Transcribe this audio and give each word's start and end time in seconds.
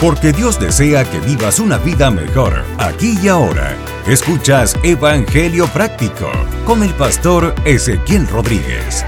Porque 0.00 0.30
Dios 0.30 0.60
desea 0.60 1.10
que 1.10 1.20
vivas 1.20 1.58
una 1.58 1.78
vida 1.78 2.10
mejor, 2.10 2.62
aquí 2.76 3.16
y 3.22 3.28
ahora. 3.28 3.74
Escuchas 4.06 4.76
Evangelio 4.82 5.66
Práctico 5.68 6.30
con 6.66 6.82
el 6.82 6.92
pastor 6.92 7.54
Ezequiel 7.64 8.28
Rodríguez. 8.28 9.06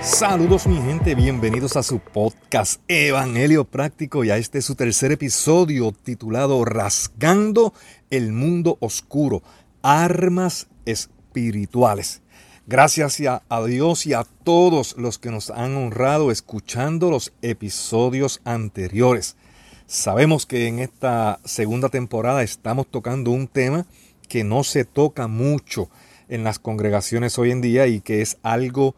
Saludos 0.00 0.68
mi 0.68 0.76
gente, 0.76 1.16
bienvenidos 1.16 1.76
a 1.76 1.82
su 1.82 1.98
podcast 1.98 2.80
Evangelio 2.86 3.64
Práctico 3.64 4.22
y 4.22 4.30
a 4.30 4.36
este 4.36 4.62
su 4.62 4.76
tercer 4.76 5.10
episodio 5.10 5.90
titulado 5.90 6.64
Rasgando 6.64 7.74
el 8.10 8.30
Mundo 8.30 8.78
Oscuro, 8.78 9.42
Armas 9.82 10.68
Espirituales. 10.84 12.22
Gracias 12.68 13.20
a, 13.26 13.64
Dios 13.64 14.06
y 14.06 14.14
a 14.14 14.22
todos 14.44 14.94
los 14.96 15.18
que 15.18 15.32
nos 15.32 15.50
han 15.50 15.76
honrado 15.76 16.30
escuchando 16.30 17.10
los 17.10 17.32
episodios 17.42 18.40
anteriores. 18.44 19.36
Sabemos 19.92 20.46
que 20.46 20.68
en 20.68 20.78
esta 20.78 21.38
segunda 21.44 21.90
temporada 21.90 22.42
estamos 22.42 22.86
tocando 22.86 23.30
un 23.30 23.46
tema 23.46 23.84
que 24.26 24.42
no 24.42 24.64
se 24.64 24.86
toca 24.86 25.28
mucho 25.28 25.90
en 26.30 26.44
las 26.44 26.58
congregaciones 26.58 27.38
hoy 27.38 27.50
en 27.50 27.60
día 27.60 27.86
y 27.86 28.00
que 28.00 28.22
es 28.22 28.38
algo 28.42 28.94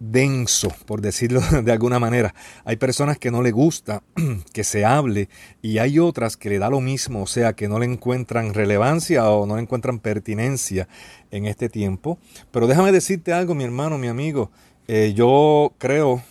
denso, 0.00 0.68
por 0.84 1.00
decirlo 1.00 1.40
de 1.62 1.72
alguna 1.72 1.98
manera. 1.98 2.34
Hay 2.66 2.76
personas 2.76 3.16
que 3.16 3.30
no 3.30 3.42
le 3.42 3.52
gusta 3.52 4.02
que 4.52 4.64
se 4.64 4.84
hable 4.84 5.30
y 5.62 5.78
hay 5.78 5.98
otras 5.98 6.36
que 6.36 6.50
le 6.50 6.58
da 6.58 6.68
lo 6.68 6.82
mismo, 6.82 7.22
o 7.22 7.26
sea, 7.26 7.54
que 7.54 7.66
no 7.66 7.78
le 7.78 7.86
encuentran 7.86 8.52
relevancia 8.52 9.26
o 9.30 9.46
no 9.46 9.56
le 9.56 9.62
encuentran 9.62 9.98
pertinencia 9.98 10.88
en 11.30 11.46
este 11.46 11.70
tiempo. 11.70 12.18
Pero 12.50 12.66
déjame 12.66 12.92
decirte 12.92 13.32
algo, 13.32 13.54
mi 13.54 13.64
hermano, 13.64 13.96
mi 13.96 14.08
amigo. 14.08 14.50
Eh, 14.88 15.14
yo 15.16 15.72
creo, 15.78 16.22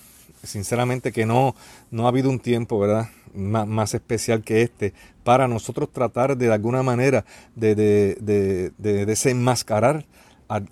sinceramente, 0.43 1.11
que 1.11 1.25
no, 1.25 1.55
no 1.89 2.05
ha 2.05 2.09
habido 2.09 2.29
un 2.29 2.39
tiempo, 2.39 2.77
¿verdad? 2.77 3.09
Más 3.33 3.93
especial 3.93 4.43
que 4.43 4.61
este 4.61 4.93
para 5.23 5.47
nosotros 5.47 5.91
tratar 5.91 6.37
de, 6.37 6.51
alguna 6.51 6.83
manera 6.83 7.25
de, 7.55 7.75
de, 7.75 8.71
de 8.77 9.05
desenmascarar 9.05 10.05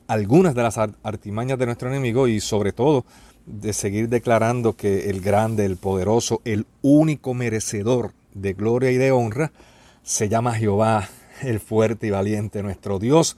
algunas 0.07 0.53
de 0.53 0.63
las 0.63 0.77
artimañas 0.77 1.57
de 1.57 1.65
nuestro 1.65 1.89
enemigo 1.89 2.27
y 2.27 2.39
sobre 2.39 2.71
todo 2.71 3.05
de 3.45 3.73
seguir 3.73 4.09
declarando 4.09 4.73
que 4.73 5.09
el 5.09 5.21
grande, 5.21 5.65
el 5.65 5.77
poderoso, 5.77 6.41
el 6.45 6.65
único 6.81 7.33
merecedor 7.33 8.13
de 8.33 8.53
gloria 8.53 8.91
y 8.91 8.97
de 8.97 9.11
honra 9.11 9.51
se 10.03 10.29
llama 10.29 10.53
Jehová, 10.53 11.09
el 11.41 11.59
fuerte 11.59 12.07
y 12.07 12.09
valiente, 12.11 12.63
nuestro 12.63 12.99
Dios 12.99 13.37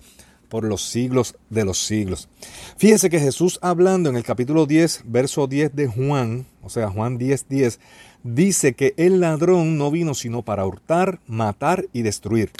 por 0.49 0.65
los 0.65 0.83
siglos 0.83 1.35
de 1.49 1.65
los 1.65 1.79
siglos. 1.79 2.29
Fíjese 2.77 3.09
que 3.09 3.19
Jesús 3.19 3.57
hablando 3.63 4.09
en 4.09 4.15
el 4.15 4.23
capítulo 4.23 4.67
10, 4.67 5.03
verso 5.05 5.47
10 5.47 5.75
de 5.75 5.87
Juan, 5.87 6.45
o 6.61 6.69
sea, 6.69 6.89
Juan 6.91 7.17
10, 7.17 7.47
10, 7.49 7.79
dice 8.23 8.73
que 8.73 8.93
el 8.97 9.19
ladrón 9.19 9.77
no 9.77 9.91
vino 9.91 10.13
sino 10.13 10.41
para 10.41 10.65
hurtar, 10.65 11.19
matar 11.27 11.85
y 11.93 12.01
destruir. 12.01 12.51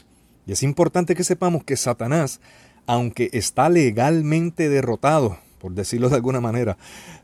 Y 0.46 0.52
es 0.52 0.64
importante 0.64 1.16
que 1.16 1.24
sepamos 1.24 1.64
que 1.64 1.78
Satanás 1.78 2.40
aunque 2.86 3.30
está 3.34 3.70
legalmente 3.70 4.70
derrotado, 4.70 5.38
por 5.60 5.74
decirlo 5.74 6.10
de 6.10 6.16
alguna 6.16 6.42
manera, 6.42 6.78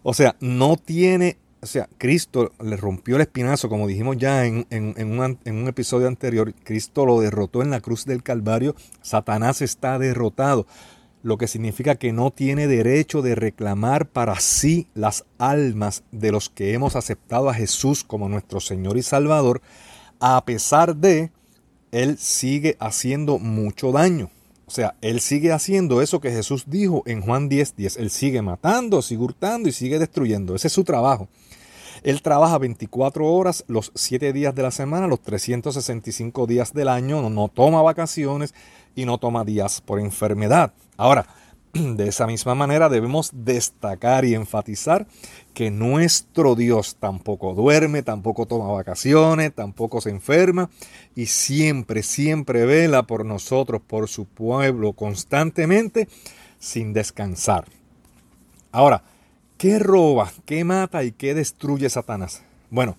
o 0.03 0.13
sea, 0.13 0.35
no 0.39 0.77
tiene, 0.77 1.37
o 1.61 1.65
sea, 1.65 1.89
Cristo 1.97 2.53
le 2.63 2.77
rompió 2.77 3.15
el 3.15 3.21
espinazo, 3.21 3.69
como 3.69 3.87
dijimos 3.87 4.17
ya 4.17 4.45
en, 4.45 4.65
un, 4.71 5.67
episodio 5.67 6.07
anterior, 6.07 6.53
Cristo 6.63 7.05
lo 7.05 7.19
derrotó 7.19 7.61
en 7.61 7.71
la 7.71 7.81
cruz 7.81 8.05
del 8.05 8.23
Calvario, 8.23 8.75
Satanás 9.01 9.61
está 9.61 9.99
derrotado 9.99 10.65
lo 11.21 11.37
que 11.37 11.47
significa 11.47 11.95
que 11.95 12.13
no 12.13 12.31
tiene 12.31 12.67
derecho 12.67 13.21
de 13.21 13.35
reclamar 13.35 14.07
para 14.07 14.39
sí 14.39 14.87
las 14.93 15.25
almas 15.37 16.03
de 16.11 16.31
los 16.31 16.49
que 16.49 16.73
hemos 16.73 16.95
aceptado 16.95 17.49
a 17.49 17.53
Jesús 17.53 18.03
como 18.03 18.29
nuestro 18.29 18.59
Señor 18.59 18.97
y 18.97 19.03
Salvador, 19.03 19.61
a 20.19 20.43
pesar 20.45 20.95
de 20.95 21.31
él 21.91 22.17
sigue 22.17 22.77
haciendo 22.79 23.39
mucho 23.39 23.91
daño. 23.91 24.29
O 24.65 24.71
sea, 24.71 24.95
él 25.01 25.19
sigue 25.19 25.51
haciendo 25.51 26.01
eso 26.01 26.21
que 26.21 26.31
Jesús 26.31 26.65
dijo 26.67 27.01
en 27.07 27.21
Juan 27.21 27.49
10:10. 27.49 27.73
10. 27.75 27.97
Él 27.97 28.09
sigue 28.11 28.41
matando, 28.41 29.01
sigue 29.01 29.23
hurtando 29.23 29.67
y 29.67 29.71
sigue 29.71 29.97
destruyendo. 29.97 30.53
Ese 30.53 30.67
es 30.67 30.73
su 30.73 30.83
trabajo. 30.83 31.27
Él 32.03 32.21
trabaja 32.21 32.57
24 32.57 33.25
horas 33.25 33.63
los 33.67 33.91
7 33.95 34.33
días 34.33 34.55
de 34.55 34.63
la 34.63 34.71
semana, 34.71 35.07
los 35.07 35.21
365 35.21 36.47
días 36.47 36.73
del 36.73 36.87
año, 36.87 37.21
no, 37.21 37.29
no 37.29 37.47
toma 37.47 37.81
vacaciones 37.81 38.53
y 38.95 39.05
no 39.05 39.17
toma 39.17 39.43
días 39.43 39.81
por 39.81 39.99
enfermedad. 39.99 40.73
Ahora, 40.97 41.25
de 41.73 42.07
esa 42.07 42.25
misma 42.25 42.55
manera 42.55 42.89
debemos 42.89 43.31
destacar 43.33 44.25
y 44.25 44.33
enfatizar 44.33 45.07
que 45.53 45.71
nuestro 45.71 46.55
Dios 46.55 46.95
tampoco 46.99 47.53
duerme, 47.53 48.01
tampoco 48.01 48.45
toma 48.45 48.71
vacaciones, 48.71 49.53
tampoco 49.53 50.01
se 50.01 50.09
enferma 50.09 50.69
y 51.15 51.27
siempre, 51.27 52.03
siempre 52.03 52.65
vela 52.65 53.03
por 53.03 53.25
nosotros, 53.25 53.81
por 53.85 54.07
su 54.07 54.25
pueblo, 54.25 54.93
constantemente, 54.93 56.07
sin 56.59 56.93
descansar. 56.93 57.65
Ahora, 58.71 59.03
¿qué 59.59 59.77
roba, 59.77 60.31
qué 60.45 60.63
mata 60.63 61.03
y 61.03 61.11
qué 61.11 61.35
destruye 61.35 61.87
Satanás? 61.91 62.41
Bueno, 62.71 62.97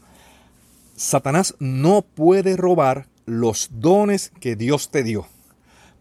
Satanás 0.95 1.57
no 1.59 2.03
puede 2.03 2.57
robar 2.57 3.09
los 3.27 3.71
dones 3.73 4.31
que 4.39 4.55
Dios 4.55 4.93
te 4.93 5.03
dio 5.03 5.27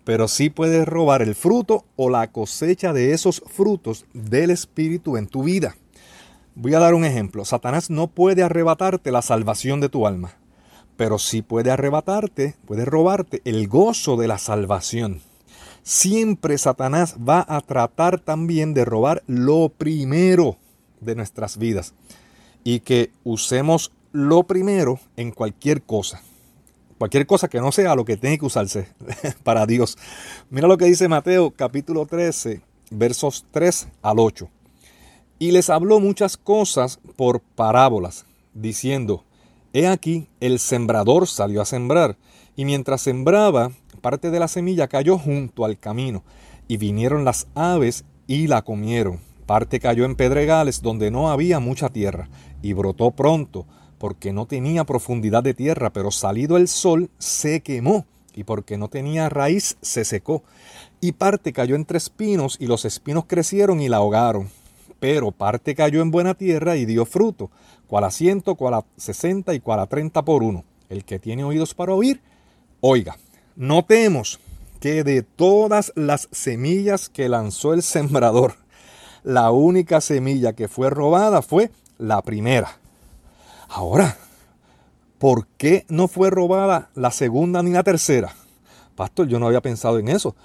pero 0.10 0.28
sí 0.28 0.50
puedes 0.50 0.88
robar 0.88 1.22
el 1.22 1.36
fruto 1.36 1.86
o 1.96 2.10
la 2.10 2.32
cosecha 2.32 2.94
de 2.94 3.14
esos 3.14 3.44
frutos 3.46 4.06
del 4.14 4.50
Espíritu 4.50 5.18
en 5.18 5.28
tu 5.28 5.44
vida. 5.44 5.76
Voy 6.56 6.74
a 6.74 6.80
dar 6.80 6.96
un 6.96 7.06
ejemplo. 7.06 7.46
Satanás 7.46 7.92
no 7.92 8.08
puede 8.08 8.42
arrebatarte 8.42 9.12
la 9.12 9.22
salvación 9.22 9.82
de 9.82 9.90
tu 9.90 10.08
alma, 10.08 10.34
pero 10.98 11.20
sí 11.20 11.44
puede 11.44 11.70
arrebatarte, 11.70 12.56
puede 12.66 12.86
robarte 12.86 13.44
el 13.46 13.68
gozo 13.68 14.18
de 14.18 14.28
la 14.28 14.40
salvación. 14.40 15.22
Siempre 15.84 16.58
Satanás 16.58 17.16
va 17.18 17.46
a 17.48 17.62
tratar 17.62 18.20
también 18.20 18.74
de 18.74 18.86
robar 18.86 19.24
lo 19.28 19.70
primero 19.70 20.58
de 21.02 21.16
nuestras 21.16 21.58
vidas 21.58 21.94
y 22.64 22.82
que 22.82 23.12
usemos 23.24 23.92
lo 24.12 24.44
primero 24.44 25.00
en 25.16 25.32
cualquier 25.32 25.82
cosa. 25.82 26.22
Cualquier 26.98 27.26
cosa 27.26 27.48
que 27.48 27.62
no 27.62 27.72
sea 27.72 27.96
lo 27.96 28.04
que 28.04 28.18
tiene 28.18 28.38
que 28.38 28.46
usarse 28.46 28.88
para 29.44 29.66
Dios. 29.66 29.98
Mira 30.50 30.68
lo 30.68 30.78
que 30.78 30.86
dice 30.86 31.08
Mateo 31.08 31.52
capítulo 31.52 32.06
13, 32.06 32.62
versos 32.92 33.46
3 33.52 33.88
al 34.02 34.20
8. 34.20 34.50
Y 35.40 35.52
les 35.52 35.70
habló 35.70 36.02
muchas 36.02 36.36
cosas 36.36 37.00
por 37.16 37.40
parábolas, 37.40 38.26
diciendo, 38.54 39.24
He 39.72 39.88
aquí, 39.88 40.28
el 40.42 40.60
sembrador 40.60 41.28
salió 41.28 41.62
a 41.62 41.66
sembrar, 41.66 42.18
y 42.58 42.66
mientras 42.66 43.02
sembraba, 43.02 43.72
parte 44.00 44.32
de 44.32 44.40
la 44.40 44.48
semilla 44.48 44.88
cayó 44.88 45.18
junto 45.18 45.66
al 45.66 45.78
camino, 45.78 46.24
y 46.68 46.78
vinieron 46.78 47.26
las 47.26 47.48
aves 47.56 48.06
y 48.28 48.48
la 48.48 48.62
comieron. 48.62 49.20
Parte 49.46 49.80
cayó 49.80 50.06
en 50.06 50.16
pedregales 50.16 50.82
donde 50.82 51.12
no 51.12 51.30
había 51.32 51.60
mucha 51.60 51.90
tierra, 51.90 52.30
y 52.62 52.74
brotó 52.74 53.12
pronto, 53.12 53.66
porque 53.98 54.32
no 54.32 54.46
tenía 54.46 54.84
profundidad 54.84 55.44
de 55.44 55.54
tierra, 55.54 55.92
pero 55.92 56.12
salido 56.12 56.58
el 56.58 56.68
sol 56.68 57.10
se 57.18 57.62
quemó, 57.62 58.06
y 58.36 58.44
porque 58.44 58.78
no 58.78 58.88
tenía 58.88 59.28
raíz 59.30 59.78
se 59.82 60.06
secó. 60.06 60.44
Y 61.02 61.14
parte 61.14 61.54
cayó 61.54 61.76
entre 61.76 61.98
espinos, 61.98 62.58
y 62.60 62.68
los 62.68 62.86
espinos 62.86 63.26
crecieron 63.28 63.82
y 63.82 63.90
la 63.90 63.98
ahogaron. 63.98 64.50
Pero 65.00 65.32
parte 65.32 65.76
cayó 65.76 66.02
en 66.02 66.12
buena 66.12 66.34
tierra 66.34 66.76
y 66.76 66.86
dio 66.86 67.06
fruto, 67.06 67.50
cual 67.88 68.04
a 68.04 68.12
ciento, 68.12 68.56
cual 68.56 68.76
a 68.76 68.86
sesenta 68.98 69.54
y 69.54 69.60
cual 69.60 69.80
a 69.80 69.88
treinta 69.88 70.24
por 70.24 70.44
uno. 70.44 70.64
El 70.90 71.06
que 71.06 71.20
tiene 71.20 71.44
oídos 71.44 71.74
para 71.74 71.94
oír, 71.94 72.22
oiga. 72.82 73.18
Notemos 73.60 74.40
que 74.80 75.04
de 75.04 75.22
todas 75.22 75.92
las 75.98 76.30
semillas 76.32 77.10
que 77.10 77.28
lanzó 77.28 77.74
el 77.74 77.84
sembrador, 77.84 78.54
la 79.22 79.52
única 79.52 80.00
semilla 80.00 80.54
que 80.54 80.70
fue 80.70 80.90
robada 80.90 81.42
fue 81.42 81.70
la 81.98 82.22
primera. 82.22 82.80
Ahora, 83.68 84.16
¿por 85.18 85.46
qué 85.58 85.86
no 85.90 86.08
fue 86.08 86.30
robada 86.30 86.90
la 86.96 87.12
segunda 87.12 87.62
ni 87.62 87.72
la 87.72 87.84
tercera? 87.84 88.34
Pastor, 88.96 89.28
yo 89.28 89.40
no 89.40 89.48
había 89.48 89.60
pensado 89.60 90.00
en 90.00 90.08
eso. 90.08 90.38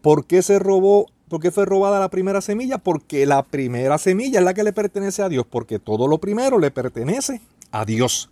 ¿Por 0.00 0.24
qué 0.24 0.40
se 0.40 0.58
robó? 0.58 1.10
¿Por 1.28 1.42
qué 1.42 1.50
fue 1.50 1.66
robada 1.66 2.00
la 2.00 2.08
primera 2.08 2.40
semilla? 2.40 2.78
Porque 2.78 3.26
la 3.26 3.42
primera 3.42 3.98
semilla 3.98 4.38
es 4.38 4.46
la 4.46 4.54
que 4.54 4.64
le 4.64 4.72
pertenece 4.72 5.20
a 5.20 5.28
Dios, 5.28 5.44
porque 5.44 5.78
todo 5.78 6.08
lo 6.08 6.16
primero 6.16 6.58
le 6.58 6.70
pertenece 6.70 7.42
a 7.70 7.84
Dios. 7.84 8.30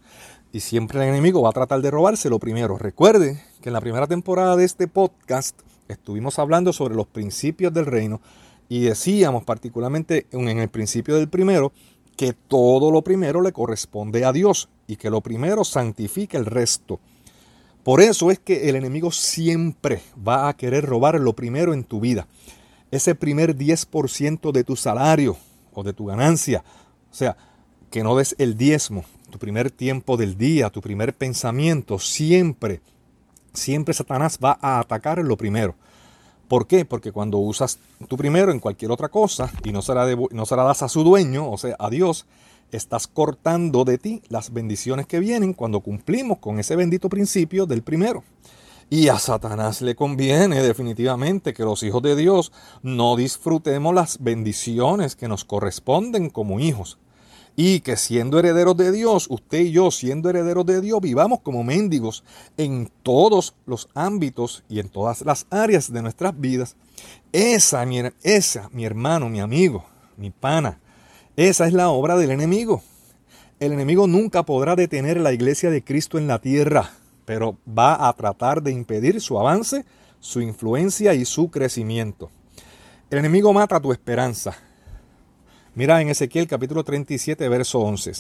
Y 0.51 0.61
siempre 0.61 1.03
el 1.03 1.11
enemigo 1.11 1.43
va 1.43 1.51
a 1.51 1.53
tratar 1.53 1.83
de 1.83 1.91
robarse 1.91 2.31
lo 2.31 2.39
primero. 2.39 2.79
Recuerde 2.79 3.50
que 3.61 3.69
en 3.69 3.75
la 3.75 3.81
primera 3.81 4.07
temporada 4.07 4.57
de 4.57 4.65
este 4.65 4.89
podcast 4.89 5.59
estuvimos 5.89 6.39
hablando 6.39 6.73
sobre 6.73 6.95
los 6.95 7.07
principios 7.07 7.73
del 7.73 7.87
reino 7.87 8.21
y 8.69 8.81
decíamos 8.81 9.45
particularmente 9.45 10.27
en 10.33 10.49
el 10.49 10.69
principio 10.69 11.17
del 11.17 11.29
primero 11.29 11.73
que 12.17 12.33
todo 12.33 12.91
lo 12.91 13.03
primero 13.03 13.43
le 13.43 13.53
corresponde 13.53 14.25
a 14.25 14.33
Dios 14.33 14.69
y 14.87 14.97
que 14.97 15.11
lo 15.11 15.21
primero 15.21 15.65
santifica 15.65 16.39
el 16.39 16.47
resto. 16.47 17.01
Por 17.83 18.01
eso 18.01 18.31
es 18.31 18.39
que 18.39 18.69
el 18.69 18.77
enemigo 18.77 19.11
siempre 19.11 20.01
va 20.17 20.49
a 20.49 20.57
querer 20.57 20.85
robar 20.85 21.19
lo 21.21 21.35
primero 21.35 21.73
en 21.73 21.85
tu 21.85 22.01
vida. 22.01 22.27
Ese 22.91 23.15
primer 23.15 23.57
10% 23.57 24.53
de 24.53 24.65
tu 24.65 24.77
salario 24.77 25.37
o 25.73 25.83
de 25.83 25.93
tu 25.93 26.07
ganancia. 26.07 26.65
O 27.11 27.15
sea, 27.15 27.37
que 27.91 28.03
no 28.03 28.17
des 28.17 28.35
el 28.39 28.57
diezmo, 28.57 29.05
tu 29.31 29.39
primer 29.39 29.71
tiempo 29.71 30.17
del 30.17 30.37
día, 30.37 30.71
tu 30.71 30.81
primer 30.81 31.15
pensamiento, 31.15 31.99
siempre, 31.99 32.81
siempre 33.53 33.95
Satanás 33.95 34.39
va 34.43 34.59
a 34.61 34.79
atacar 34.79 35.19
lo 35.19 35.37
primero. 35.37 35.75
¿Por 36.49 36.67
qué? 36.67 36.85
Porque 36.85 37.13
cuando 37.13 37.39
usas 37.39 37.79
tu 38.09 38.17
primero 38.17 38.51
en 38.51 38.59
cualquier 38.59 38.91
otra 38.91 39.09
cosa 39.09 39.51
y 39.63 39.73
no 39.73 39.83
se, 39.83 39.95
la 39.95 40.07
no 40.33 40.47
se 40.47 40.57
la 40.57 40.65
das 40.65 40.83
a 40.83 40.89
su 40.89 41.05
dueño, 41.05 41.49
o 41.49 41.57
sea, 41.57 41.77
a 41.79 41.89
Dios, 41.91 42.27
estás 42.73 43.07
cortando 43.07 43.85
de 43.85 43.99
ti 43.99 44.23
las 44.29 44.53
bendiciones 44.53 45.07
que 45.07 45.21
vienen 45.21 45.55
cuando 45.55 45.81
cumplimos 45.81 46.39
con 46.39 46.59
ese 46.59 46.77
bendito 46.77 47.09
principio 47.09 47.67
del 47.67 47.83
primero. 47.83 48.25
Y 48.93 49.07
a 49.07 49.21
Satanás 49.21 49.83
le 49.83 49.95
conviene 49.95 50.61
definitivamente 50.61 51.55
que 51.55 51.63
los 51.63 51.85
hijos 51.85 52.03
de 52.03 52.17
Dios 52.17 52.51
no 52.83 53.15
disfrutemos 53.15 53.95
las 53.95 54.21
bendiciones 54.21 55.15
que 55.15 55.29
nos 55.29 55.45
corresponden 55.45 56.31
como 56.31 56.59
hijos. 56.59 56.99
Y 57.57 57.81
que 57.81 57.97
siendo 57.97 58.39
herederos 58.39 58.77
de 58.77 58.93
Dios, 58.93 59.27
usted 59.29 59.61
y 59.61 59.73
yo 59.73 59.91
siendo 59.91 60.31
herederos 60.31 60.65
de 60.67 60.81
Dios, 60.81 61.01
vivamos 61.01 61.41
como 61.41 61.63
mendigos 61.63 62.25
en 62.57 62.91
todos 63.03 63.55
los 63.67 63.89
ámbitos 63.95 64.65
y 64.69 64.81
en 64.81 64.89
todas 64.89 65.23
las 65.23 65.47
áreas 65.51 65.93
de 65.93 66.03
nuestras 66.03 66.39
vidas. 66.39 66.77
Esa, 67.33 67.85
mi, 67.85 68.01
esa, 68.23 68.69
mi 68.73 68.85
hermano, 68.85 69.29
mi 69.29 69.41
amigo, 69.41 69.85
mi 70.17 70.31
pana, 70.31 70.79
esa 71.37 71.67
es 71.67 71.73
la 71.73 71.91
obra 71.91 72.17
del 72.17 72.31
enemigo. 72.31 72.83
El 73.59 73.73
enemigo 73.73 74.07
nunca 74.07 74.43
podrá 74.45 74.75
detener 74.75 75.21
la 75.21 75.33
iglesia 75.33 75.71
de 75.71 75.85
Cristo 75.85 76.17
en 76.19 76.27
la 76.27 76.41
tierra 76.41 76.93
pero 77.31 77.59
va 77.65 78.09
a 78.09 78.13
tratar 78.13 78.61
de 78.61 78.73
impedir 78.73 79.21
su 79.21 79.39
avance, 79.39 79.85
su 80.19 80.41
influencia 80.41 81.15
y 81.15 81.25
su 81.25 81.49
crecimiento. 81.49 82.29
El 83.09 83.19
enemigo 83.19 83.53
mata 83.53 83.79
tu 83.79 83.93
esperanza. 83.93 84.57
Mira 85.81 86.03
en 86.03 86.11
Ezequiel 86.11 86.47
capítulo 86.47 86.85
37, 86.85 87.49
verso 87.49 87.81
11. 87.81 88.13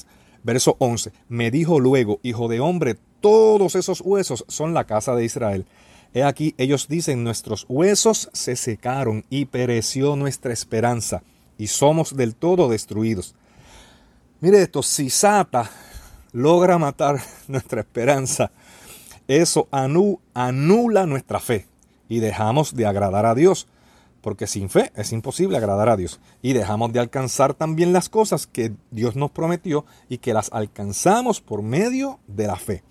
Verso 0.43 0.77
11. 0.79 1.13
Me 1.29 1.51
dijo 1.51 1.79
luego, 1.79 2.19
hijo 2.23 2.49
de 2.49 2.59
hombre, 2.59 2.97
todos 3.21 3.75
esos 3.75 4.01
huesos 4.01 4.47
son 4.49 4.73
la 4.73 4.85
casa 4.85 5.15
de 5.15 5.27
Israel. 5.27 5.67
He 6.15 6.23
aquí, 6.23 6.55
ellos 6.57 6.89
dicen, 6.89 7.23
nuestros 7.23 7.67
huesos 7.69 8.31
se 8.33 8.57
secaron 8.57 9.27
y 9.29 9.45
pereció 9.45 10.17
nuestra 10.17 10.55
esperanza 10.55 11.23
y 11.59 11.67
somos 11.67 12.17
del 12.17 12.35
todo 12.35 12.71
destruidos. 12.71 13.35
Mire 14.41 14.63
esto, 14.63 14.83
si 14.83 15.11
Sata 15.11 15.71
logra 16.33 16.79
matar 16.79 17.21
nuestra 17.47 17.83
esperanza, 17.83 18.53
eso 19.29 19.69
anula 19.71 21.05
nuestra 21.05 21.41
fe 21.41 21.67
y 22.09 22.21
dejamos 22.21 22.75
de 22.75 22.87
agradar 22.87 23.27
a 23.27 23.35
Dios. 23.35 23.69
Porque 24.21 24.47
sin 24.47 24.69
fe 24.69 24.93
es 24.95 25.13
imposible 25.13 25.57
agradar 25.57 25.89
a 25.89 25.97
Dios. 25.97 26.21
Y 26.43 26.53
dejamos 26.53 26.93
de 26.93 27.01
alcanzar 27.01 27.55
también 27.55 27.93
las 27.93 28.09
cosas 28.09 28.47
que 28.47 28.73
Dios 28.91 29.17
nos 29.17 29.31
prometió 29.31 29.85
y 30.09 30.19
que 30.19 30.35
las 30.35 30.53
alcanzamos 30.53 31.41
por 31.41 31.63
medio 31.63 32.21
de 32.27 32.47
la 32.47 32.57
fe. 32.57 32.83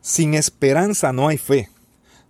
Sin 0.00 0.34
esperanza 0.34 1.12
no 1.12 1.28
hay 1.28 1.38
fe. 1.38 1.68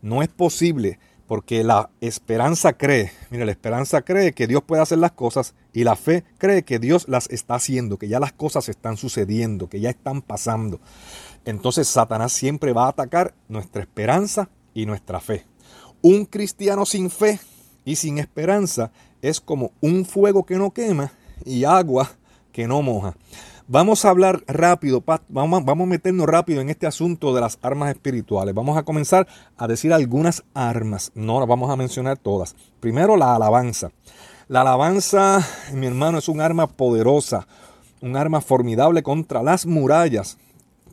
No 0.03 0.23
es 0.23 0.29
posible 0.29 0.99
porque 1.27 1.63
la 1.63 1.91
esperanza 2.01 2.73
cree, 2.73 3.13
mire, 3.29 3.45
la 3.45 3.53
esperanza 3.53 4.01
cree 4.01 4.33
que 4.33 4.47
Dios 4.47 4.63
puede 4.63 4.81
hacer 4.81 4.97
las 4.97 5.13
cosas 5.13 5.55
y 5.75 5.85
la 5.85 5.95
fe 5.95 6.25
cree 6.39 6.63
que 6.63 6.79
Dios 6.79 7.07
las 7.07 7.29
está 7.29 7.57
haciendo, 7.57 7.99
que 7.99 8.09
ya 8.09 8.19
las 8.19 8.33
cosas 8.33 8.71
están 8.71 8.97
sucediendo, 8.97 9.69
que 9.69 9.79
ya 9.79 9.91
están 9.91 10.23
pasando 10.23 10.81
entonces 11.49 11.89
Satanás 11.89 12.35
siempre 12.35 12.75
va 12.75 12.85
a 12.85 12.91
atacar 12.91 13.35
nuestra 13.49 13.81
esperanza 13.81 14.51
y 14.75 14.85
nuestra 14.85 15.19
fe. 15.19 15.47
Un 16.03 16.27
cristiano 16.27 16.85
sin 16.85 17.09
fe 17.09 17.41
y 17.89 17.97
sin 17.97 18.19
esperanza 18.19 18.91
es 19.23 19.41
como 19.41 19.73
un 19.81 20.05
fuego 20.05 20.45
que 20.45 20.57
no 20.57 20.73
quema 20.73 21.11
y 21.47 21.65
agua 21.65 22.11
que 22.53 22.69
no 22.69 22.83
moja. 22.83 23.17
Vamos 23.67 24.05
a 24.05 24.11
hablar 24.11 24.45
rápido, 24.47 25.03
vamos, 25.31 25.63
a 25.67 25.75
meternos 25.87 26.27
rápido 26.27 26.61
en 26.61 26.69
este 26.69 26.87
asunto 26.87 27.35
de 27.35 27.41
las 27.41 27.59
armas 27.63 27.89
espirituales. 27.89 28.55
Vamos 28.55 28.77
a 28.77 28.83
comenzar 28.83 29.27
a 29.57 29.67
decir 29.67 29.95
algunas 29.95 30.45
armas, 30.53 31.13
no 31.15 31.41
las 31.41 31.49
vamos 31.49 31.71
a 31.71 31.77
mencionar 31.77 32.19
todas. 32.19 32.57
Primero 32.79 33.17
la 33.17 33.35
alabanza. 33.35 33.91
La 34.49 34.61
alabanza, 34.61 35.43
mi 35.73 35.87
hermano, 35.87 36.19
es 36.19 36.29
un 36.29 36.43
arma 36.43 36.67
poderosa, 36.67 37.49
un 38.03 38.19
arma 38.19 38.43
formidable 38.43 39.03
contra 39.03 39.43
las 39.43 39.65
murallas 39.65 40.37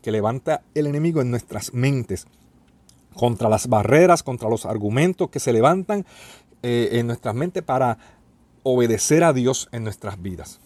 que 0.00 0.12
levanta 0.12 0.62
el 0.74 0.86
enemigo 0.86 1.20
en 1.20 1.30
nuestras 1.30 1.74
mentes, 1.74 2.26
contra 3.12 3.50
las 3.50 3.68
barreras, 3.68 4.22
contra 4.22 4.48
los 4.48 4.64
argumentos 4.64 5.28
que 5.28 5.40
se 5.40 5.52
levantan 5.52 6.06
eh, 6.68 6.98
en 6.98 7.06
nuestras 7.06 7.32
mentes 7.32 7.62
para 7.62 7.96
obedecer 8.64 9.22
a 9.22 9.32
Dios 9.32 9.68
en 9.70 9.84
nuestras 9.84 10.20
vidas. 10.20 10.58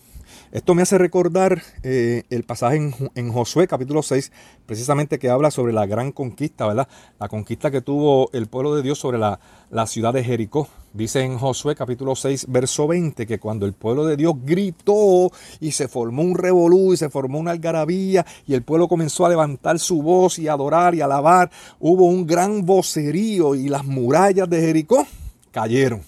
Esto 0.50 0.74
me 0.74 0.80
hace 0.80 0.96
recordar 0.96 1.62
eh, 1.82 2.22
el 2.30 2.44
pasaje 2.44 2.90
en, 3.14 3.32
Josué 3.32 3.68
capítulo 3.68 4.02
6, 4.02 4.32
precisamente 4.64 5.18
que 5.18 5.28
habla 5.28 5.50
sobre 5.50 5.74
la 5.74 5.84
gran 5.84 6.10
conquista, 6.10 6.66
¿verdad? 6.66 6.88
La 7.18 7.28
conquista 7.28 7.70
que 7.70 7.82
tuvo 7.82 8.30
el 8.32 8.46
pueblo 8.46 8.74
de 8.74 8.80
Dios 8.80 8.98
sobre 8.98 9.18
la, 9.18 9.40
la 9.68 9.86
ciudad 9.86 10.14
de 10.14 10.24
Jericó. 10.24 10.68
Dice 10.94 11.20
en 11.20 11.36
Josué 11.36 11.74
capítulo 11.74 12.16
6, 12.16 12.46
verso 12.48 12.88
20, 12.88 13.26
que 13.26 13.38
cuando 13.38 13.66
el 13.66 13.74
pueblo 13.74 14.06
de 14.06 14.16
Dios 14.16 14.34
gritó 14.42 15.30
y 15.60 15.72
se 15.72 15.86
formó 15.86 16.22
un 16.22 16.34
revolú 16.34 16.94
y 16.94 16.96
se 16.96 17.10
formó 17.10 17.38
una 17.38 17.50
algarabía 17.50 18.24
y 18.46 18.54
el 18.54 18.62
pueblo 18.62 18.88
comenzó 18.88 19.26
a 19.26 19.28
levantar 19.28 19.78
su 19.78 20.02
voz 20.02 20.38
y 20.38 20.48
adorar 20.48 20.94
y 20.94 21.02
alabar, 21.02 21.50
hubo 21.78 22.06
un 22.06 22.26
gran 22.26 22.64
vocerío 22.64 23.54
y 23.54 23.68
las 23.68 23.84
murallas 23.84 24.48
de 24.48 24.62
Jericó 24.62 25.06
cayeron. 25.50 26.02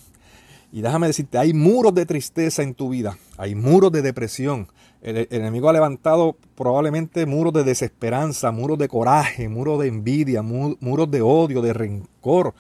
Y 0.73 0.81
déjame 0.81 1.07
decirte, 1.07 1.37
hay 1.37 1.53
muros 1.53 1.95
de 1.95 2.07
tristeza 2.07 2.63
en 2.63 2.75
tu 2.75 2.89
vida, 2.89 3.19
hay 3.37 3.55
muros 3.55 3.93
de 3.93 4.01
depresión. 4.03 4.69
El, 5.03 5.29
enemigo 5.31 5.69
ha 5.69 5.73
levantado 5.73 6.37
probablemente 6.55 7.27
muros 7.27 7.53
de 7.53 7.65
desesperanza, 7.65 8.53
muros 8.53 8.79
de 8.79 8.89
coraje, 8.89 9.49
muros 9.49 9.81
de 9.81 9.89
envidia, 9.89 10.43
muros 10.43 11.11
de 11.11 11.21
odio, 11.21 11.61
de 11.61 11.73
rencor, 11.73 12.55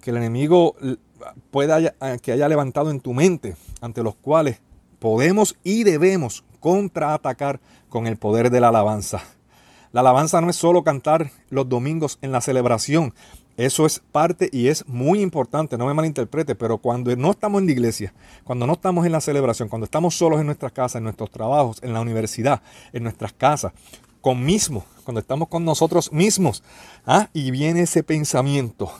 que 0.00 0.10
el 0.10 0.16
enemigo 0.16 0.74
pueda 1.50 1.94
que 2.20 2.32
haya 2.32 2.48
levantado 2.48 2.90
en 2.90 3.00
tu 3.00 3.12
mente, 3.12 3.56
ante 3.80 4.02
los 4.02 4.16
cuales 4.16 4.60
podemos 4.98 5.56
y 5.62 5.84
debemos 5.84 6.44
contraatacar 6.58 7.60
con 7.88 8.06
el 8.06 8.16
poder 8.16 8.50
de 8.50 8.60
la 8.60 8.68
alabanza. 8.68 9.22
La 9.92 10.00
alabanza 10.00 10.40
no 10.40 10.50
es 10.50 10.56
solo 10.56 10.82
cantar 10.82 11.30
los 11.50 11.68
domingos 11.68 12.18
en 12.22 12.32
la 12.32 12.40
celebración, 12.40 13.14
eso 13.56 13.86
es 13.86 14.00
parte 14.12 14.48
y 14.52 14.68
es 14.68 14.86
muy 14.88 15.20
importante, 15.20 15.78
no 15.78 15.86
me 15.86 15.94
malinterprete, 15.94 16.54
pero 16.54 16.78
cuando 16.78 17.14
no 17.16 17.30
estamos 17.30 17.60
en 17.60 17.66
la 17.66 17.72
iglesia, 17.72 18.14
cuando 18.42 18.66
no 18.66 18.72
estamos 18.72 19.06
en 19.06 19.12
la 19.12 19.20
celebración, 19.20 19.68
cuando 19.68 19.84
estamos 19.84 20.16
solos 20.16 20.40
en 20.40 20.46
nuestras 20.46 20.72
casas, 20.72 20.96
en 20.96 21.04
nuestros 21.04 21.30
trabajos, 21.30 21.78
en 21.82 21.92
la 21.92 22.00
universidad, 22.00 22.62
en 22.92 23.04
nuestras 23.04 23.32
casas, 23.32 23.72
con 24.20 24.46
cuando 25.04 25.20
estamos 25.20 25.48
con 25.48 25.64
nosotros 25.64 26.10
mismos, 26.12 26.62
¿ah? 27.06 27.28
y 27.34 27.50
viene 27.50 27.82
ese 27.82 28.02
pensamiento, 28.02 28.90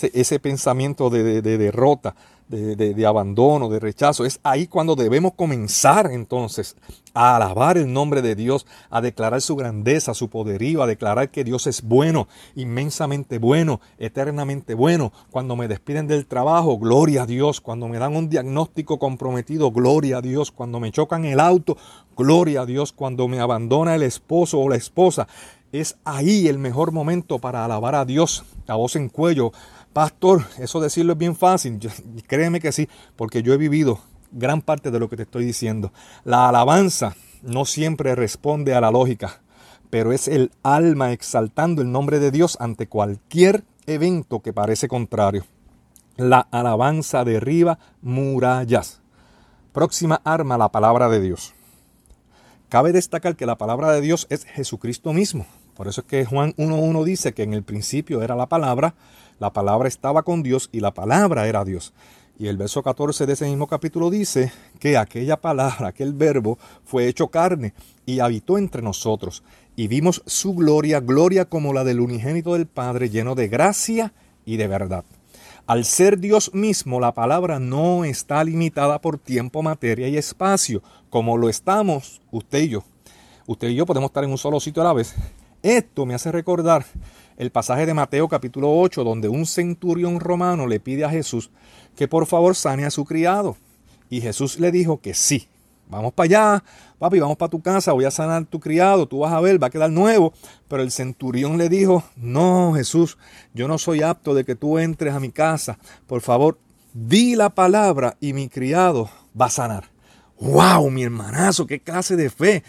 ese, 0.00 0.38
pensamiento 0.40 1.10
de 1.10 1.42
derrota, 1.42 2.14
de, 2.48 3.06
abandono, 3.06 3.68
de 3.68 3.80
rechazo. 3.80 4.24
Es 4.24 4.40
ahí 4.42 4.66
cuando 4.66 4.94
debemos 4.94 5.32
comenzar 5.34 6.10
entonces 6.12 6.76
a 7.12 7.36
alabar 7.36 7.76
el 7.76 7.92
nombre 7.92 8.22
de 8.22 8.34
Dios, 8.34 8.66
a 8.90 9.00
declarar 9.00 9.40
su 9.40 9.56
grandeza, 9.56 10.14
su 10.14 10.28
poderío, 10.28 10.82
a 10.82 10.86
declarar 10.86 11.30
que 11.30 11.44
Dios 11.44 11.66
es 11.66 11.82
bueno, 11.82 12.28
inmensamente 12.54 13.38
bueno, 13.38 13.80
eternamente 13.98 14.74
bueno. 14.74 15.12
Cuando 15.30 15.56
me 15.56 15.68
despiden 15.68 16.06
del 16.06 16.26
trabajo, 16.26 16.78
gloria 16.78 17.22
a 17.22 17.26
Dios. 17.26 17.60
Cuando 17.60 17.88
me 17.88 17.98
dan 17.98 18.14
un 18.16 18.28
diagnóstico 18.28 18.98
comprometido, 18.98 19.72
gloria 19.72 20.18
a 20.18 20.22
Dios. 20.22 20.52
Cuando 20.52 20.78
me 20.78 20.92
chocan 20.92 21.24
el 21.24 21.40
auto, 21.40 21.76
gloria 22.16 22.62
a 22.62 22.66
Dios. 22.66 22.92
Cuando 22.92 23.28
me 23.28 23.40
abandona 23.40 23.94
el 23.94 24.02
esposo 24.02 24.60
o 24.60 24.68
la 24.68 24.76
esposa, 24.76 25.26
es 25.72 25.96
ahí 26.04 26.46
el 26.46 26.58
mejor 26.58 26.92
momento 26.92 27.38
para 27.38 27.64
alabar 27.64 27.94
a 27.96 28.04
Dios 28.04 28.44
a 28.68 28.74
voz 28.74 28.96
en 28.96 29.08
cuello, 29.08 29.52
Pastor, 29.96 30.44
eso 30.58 30.78
decirlo 30.78 31.14
es 31.14 31.18
bien 31.18 31.34
fácil. 31.34 31.80
créeme 32.26 32.60
que 32.60 32.70
sí, 32.70 32.86
porque 33.16 33.42
yo 33.42 33.54
he 33.54 33.56
vivido 33.56 33.98
gran 34.30 34.60
parte 34.60 34.90
de 34.90 34.98
lo 34.98 35.08
que 35.08 35.16
te 35.16 35.22
estoy 35.22 35.46
diciendo. 35.46 35.90
La 36.22 36.50
alabanza 36.50 37.16
no 37.40 37.64
siempre 37.64 38.14
responde 38.14 38.74
a 38.74 38.82
la 38.82 38.90
lógica, 38.90 39.40
pero 39.88 40.12
es 40.12 40.28
el 40.28 40.50
alma 40.62 41.12
exaltando 41.12 41.80
el 41.80 41.90
nombre 41.90 42.18
de 42.18 42.30
Dios 42.30 42.58
ante 42.60 42.88
cualquier 42.88 43.64
evento 43.86 44.40
que 44.40 44.52
parece 44.52 44.86
contrario. 44.86 45.46
La 46.18 46.40
alabanza 46.40 47.24
derriba 47.24 47.78
murallas. 48.02 49.00
Próxima 49.72 50.20
arma, 50.24 50.58
la 50.58 50.70
palabra 50.70 51.08
de 51.08 51.22
Dios. 51.22 51.54
Cabe 52.68 52.92
destacar 52.92 53.34
que 53.34 53.46
la 53.46 53.56
palabra 53.56 53.92
de 53.92 54.02
Dios 54.02 54.26
es 54.28 54.44
Jesucristo 54.44 55.14
mismo. 55.14 55.46
Por 55.74 55.88
eso 55.88 56.02
es 56.02 56.06
que 56.06 56.24
Juan 56.24 56.54
1.1 56.56 57.04
dice 57.04 57.32
que 57.32 57.44
en 57.44 57.54
el 57.54 57.62
principio 57.62 58.22
era 58.22 58.34
la 58.34 58.46
palabra, 58.46 58.94
la 59.38 59.52
palabra 59.52 59.88
estaba 59.88 60.22
con 60.22 60.42
Dios 60.42 60.68
y 60.72 60.80
la 60.80 60.94
palabra 60.94 61.46
era 61.46 61.64
Dios. 61.64 61.92
Y 62.38 62.48
el 62.48 62.58
verso 62.58 62.82
14 62.82 63.24
de 63.24 63.32
ese 63.32 63.46
mismo 63.46 63.66
capítulo 63.66 64.10
dice 64.10 64.52
que 64.78 64.98
aquella 64.98 65.40
palabra, 65.40 65.88
aquel 65.88 66.12
verbo, 66.12 66.58
fue 66.84 67.08
hecho 67.08 67.28
carne 67.28 67.72
y 68.04 68.20
habitó 68.20 68.58
entre 68.58 68.82
nosotros. 68.82 69.42
Y 69.74 69.88
vimos 69.88 70.22
su 70.26 70.54
gloria, 70.54 71.00
gloria 71.00 71.46
como 71.46 71.72
la 71.72 71.84
del 71.84 72.00
unigénito 72.00 72.52
del 72.52 72.66
Padre, 72.66 73.08
lleno 73.08 73.34
de 73.34 73.48
gracia 73.48 74.12
y 74.44 74.56
de 74.56 74.68
verdad. 74.68 75.04
Al 75.66 75.84
ser 75.84 76.18
Dios 76.18 76.52
mismo, 76.54 77.00
la 77.00 77.12
palabra 77.12 77.58
no 77.58 78.04
está 78.04 78.44
limitada 78.44 79.00
por 79.00 79.18
tiempo, 79.18 79.62
materia 79.62 80.08
y 80.08 80.16
espacio, 80.16 80.82
como 81.10 81.38
lo 81.38 81.48
estamos 81.48 82.20
usted 82.30 82.60
y 82.60 82.68
yo. 82.68 82.84
usted 83.46 83.68
y 83.68 83.74
yo 83.74 83.86
podemos 83.86 84.10
estar 84.10 84.24
en 84.24 84.30
un 84.30 84.38
solo 84.38 84.60
sitio 84.60 84.82
a 84.82 84.86
la 84.86 84.92
vez. 84.92 85.14
Esto 85.62 86.06
me 86.06 86.14
hace 86.14 86.30
recordar 86.30 86.84
el 87.36 87.50
pasaje 87.50 87.86
de 87.86 87.94
Mateo 87.94 88.28
capítulo 88.28 88.72
8, 88.78 89.04
donde 89.04 89.28
un 89.28 89.46
centurión 89.46 90.20
romano 90.20 90.66
le 90.66 90.80
pide 90.80 91.04
a 91.04 91.10
Jesús 91.10 91.50
que 91.94 92.08
por 92.08 92.26
favor 92.26 92.54
sane 92.54 92.84
a 92.84 92.90
su 92.90 93.04
criado. 93.04 93.56
Y 94.08 94.20
Jesús 94.20 94.58
le 94.60 94.70
dijo 94.70 95.00
que 95.00 95.14
sí. 95.14 95.48
Vamos 95.88 96.12
para 96.14 96.24
allá, 96.24 96.64
papi, 96.98 97.20
vamos 97.20 97.36
para 97.36 97.50
tu 97.50 97.60
casa, 97.60 97.92
voy 97.92 98.06
a 98.06 98.10
sanar 98.10 98.42
a 98.42 98.44
tu 98.44 98.58
criado, 98.58 99.06
tú 99.06 99.20
vas 99.20 99.32
a 99.32 99.40
ver, 99.40 99.62
va 99.62 99.68
a 99.68 99.70
quedar 99.70 99.90
nuevo. 99.90 100.32
Pero 100.68 100.82
el 100.82 100.90
centurión 100.90 101.58
le 101.58 101.68
dijo, 101.68 102.02
no, 102.16 102.72
Jesús, 102.74 103.18
yo 103.54 103.68
no 103.68 103.78
soy 103.78 104.02
apto 104.02 104.34
de 104.34 104.44
que 104.44 104.56
tú 104.56 104.78
entres 104.78 105.14
a 105.14 105.20
mi 105.20 105.30
casa. 105.30 105.78
Por 106.06 106.22
favor, 106.22 106.58
di 106.92 107.36
la 107.36 107.50
palabra 107.50 108.16
y 108.20 108.32
mi 108.32 108.48
criado 108.48 109.08
va 109.40 109.46
a 109.46 109.50
sanar. 109.50 109.90
¡Wow, 110.40 110.90
mi 110.90 111.02
hermanazo! 111.02 111.66
¡Qué 111.66 111.80
clase 111.80 112.16
de 112.16 112.30
fe! 112.30 112.62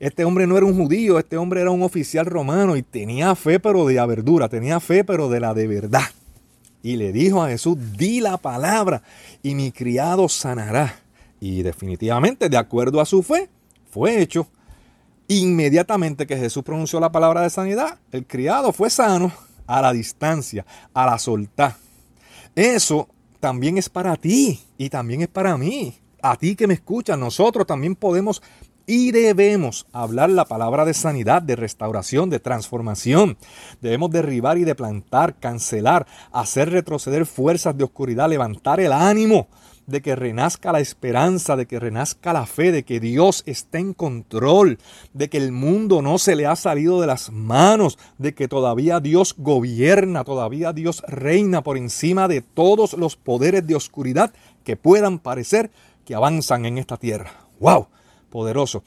Este 0.00 0.24
hombre 0.24 0.46
no 0.46 0.56
era 0.56 0.64
un 0.64 0.76
judío, 0.76 1.18
este 1.18 1.36
hombre 1.36 1.60
era 1.60 1.70
un 1.70 1.82
oficial 1.82 2.26
romano 2.26 2.76
y 2.76 2.82
tenía 2.82 3.34
fe 3.34 3.58
pero 3.58 3.84
de 3.84 3.94
verdura, 4.06 4.48
tenía 4.48 4.78
fe 4.78 5.02
pero 5.02 5.28
de 5.28 5.40
la 5.40 5.54
de 5.54 5.66
verdad. 5.66 6.06
Y 6.82 6.96
le 6.96 7.12
dijo 7.12 7.42
a 7.42 7.48
Jesús, 7.48 7.76
di 7.96 8.20
la 8.20 8.36
palabra 8.36 9.02
y 9.42 9.54
mi 9.54 9.72
criado 9.72 10.28
sanará. 10.28 11.00
Y 11.40 11.62
definitivamente, 11.62 12.48
de 12.48 12.56
acuerdo 12.56 13.00
a 13.00 13.06
su 13.06 13.22
fe, 13.22 13.48
fue 13.90 14.20
hecho. 14.20 14.46
Inmediatamente 15.26 16.26
que 16.26 16.36
Jesús 16.36 16.62
pronunció 16.62 17.00
la 17.00 17.12
palabra 17.12 17.42
de 17.42 17.50
sanidad, 17.50 17.98
el 18.12 18.24
criado 18.24 18.72
fue 18.72 18.88
sano 18.90 19.32
a 19.66 19.82
la 19.82 19.92
distancia, 19.92 20.64
a 20.94 21.04
la 21.06 21.18
soltar. 21.18 21.76
Eso 22.54 23.08
también 23.40 23.76
es 23.76 23.88
para 23.88 24.16
ti 24.16 24.60
y 24.78 24.88
también 24.88 25.22
es 25.22 25.28
para 25.28 25.56
mí. 25.58 25.98
A 26.22 26.36
ti 26.36 26.56
que 26.56 26.66
me 26.66 26.74
escuchas, 26.74 27.18
nosotros 27.18 27.66
también 27.66 27.94
podemos 27.94 28.42
y 28.88 29.12
debemos 29.12 29.86
hablar 29.92 30.30
la 30.30 30.46
palabra 30.46 30.86
de 30.86 30.94
sanidad, 30.94 31.42
de 31.42 31.56
restauración, 31.56 32.30
de 32.30 32.40
transformación. 32.40 33.36
Debemos 33.82 34.10
derribar 34.10 34.56
y 34.56 34.64
de 34.64 34.74
plantar, 34.74 35.38
cancelar, 35.38 36.06
hacer 36.32 36.70
retroceder 36.70 37.26
fuerzas 37.26 37.76
de 37.76 37.84
oscuridad, 37.84 38.30
levantar 38.30 38.80
el 38.80 38.94
ánimo 38.94 39.48
de 39.86 40.00
que 40.00 40.16
renazca 40.16 40.72
la 40.72 40.80
esperanza, 40.80 41.54
de 41.54 41.66
que 41.66 41.78
renazca 41.78 42.32
la 42.32 42.46
fe, 42.46 42.72
de 42.72 42.82
que 42.84 42.98
Dios 42.98 43.42
está 43.44 43.78
en 43.78 43.92
control, 43.92 44.78
de 45.12 45.28
que 45.28 45.36
el 45.36 45.52
mundo 45.52 46.00
no 46.00 46.16
se 46.16 46.34
le 46.34 46.46
ha 46.46 46.56
salido 46.56 46.98
de 47.02 47.08
las 47.08 47.30
manos, 47.30 47.98
de 48.16 48.34
que 48.34 48.48
todavía 48.48 49.00
Dios 49.00 49.34
gobierna, 49.36 50.24
todavía 50.24 50.72
Dios 50.72 51.02
reina 51.06 51.62
por 51.62 51.76
encima 51.76 52.26
de 52.26 52.40
todos 52.40 52.94
los 52.94 53.16
poderes 53.16 53.66
de 53.66 53.74
oscuridad 53.74 54.32
que 54.64 54.76
puedan 54.76 55.18
parecer 55.18 55.70
que 56.06 56.14
avanzan 56.14 56.64
en 56.64 56.78
esta 56.78 56.96
tierra. 56.96 57.32
¡Wow! 57.60 57.88
Poderoso. 58.30 58.82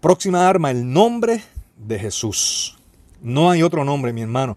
Próxima 0.00 0.48
arma, 0.48 0.70
el 0.70 0.90
nombre 0.90 1.42
de 1.76 1.98
Jesús. 1.98 2.78
No 3.22 3.50
hay 3.50 3.62
otro 3.62 3.84
nombre, 3.84 4.12
mi 4.12 4.22
hermano. 4.22 4.56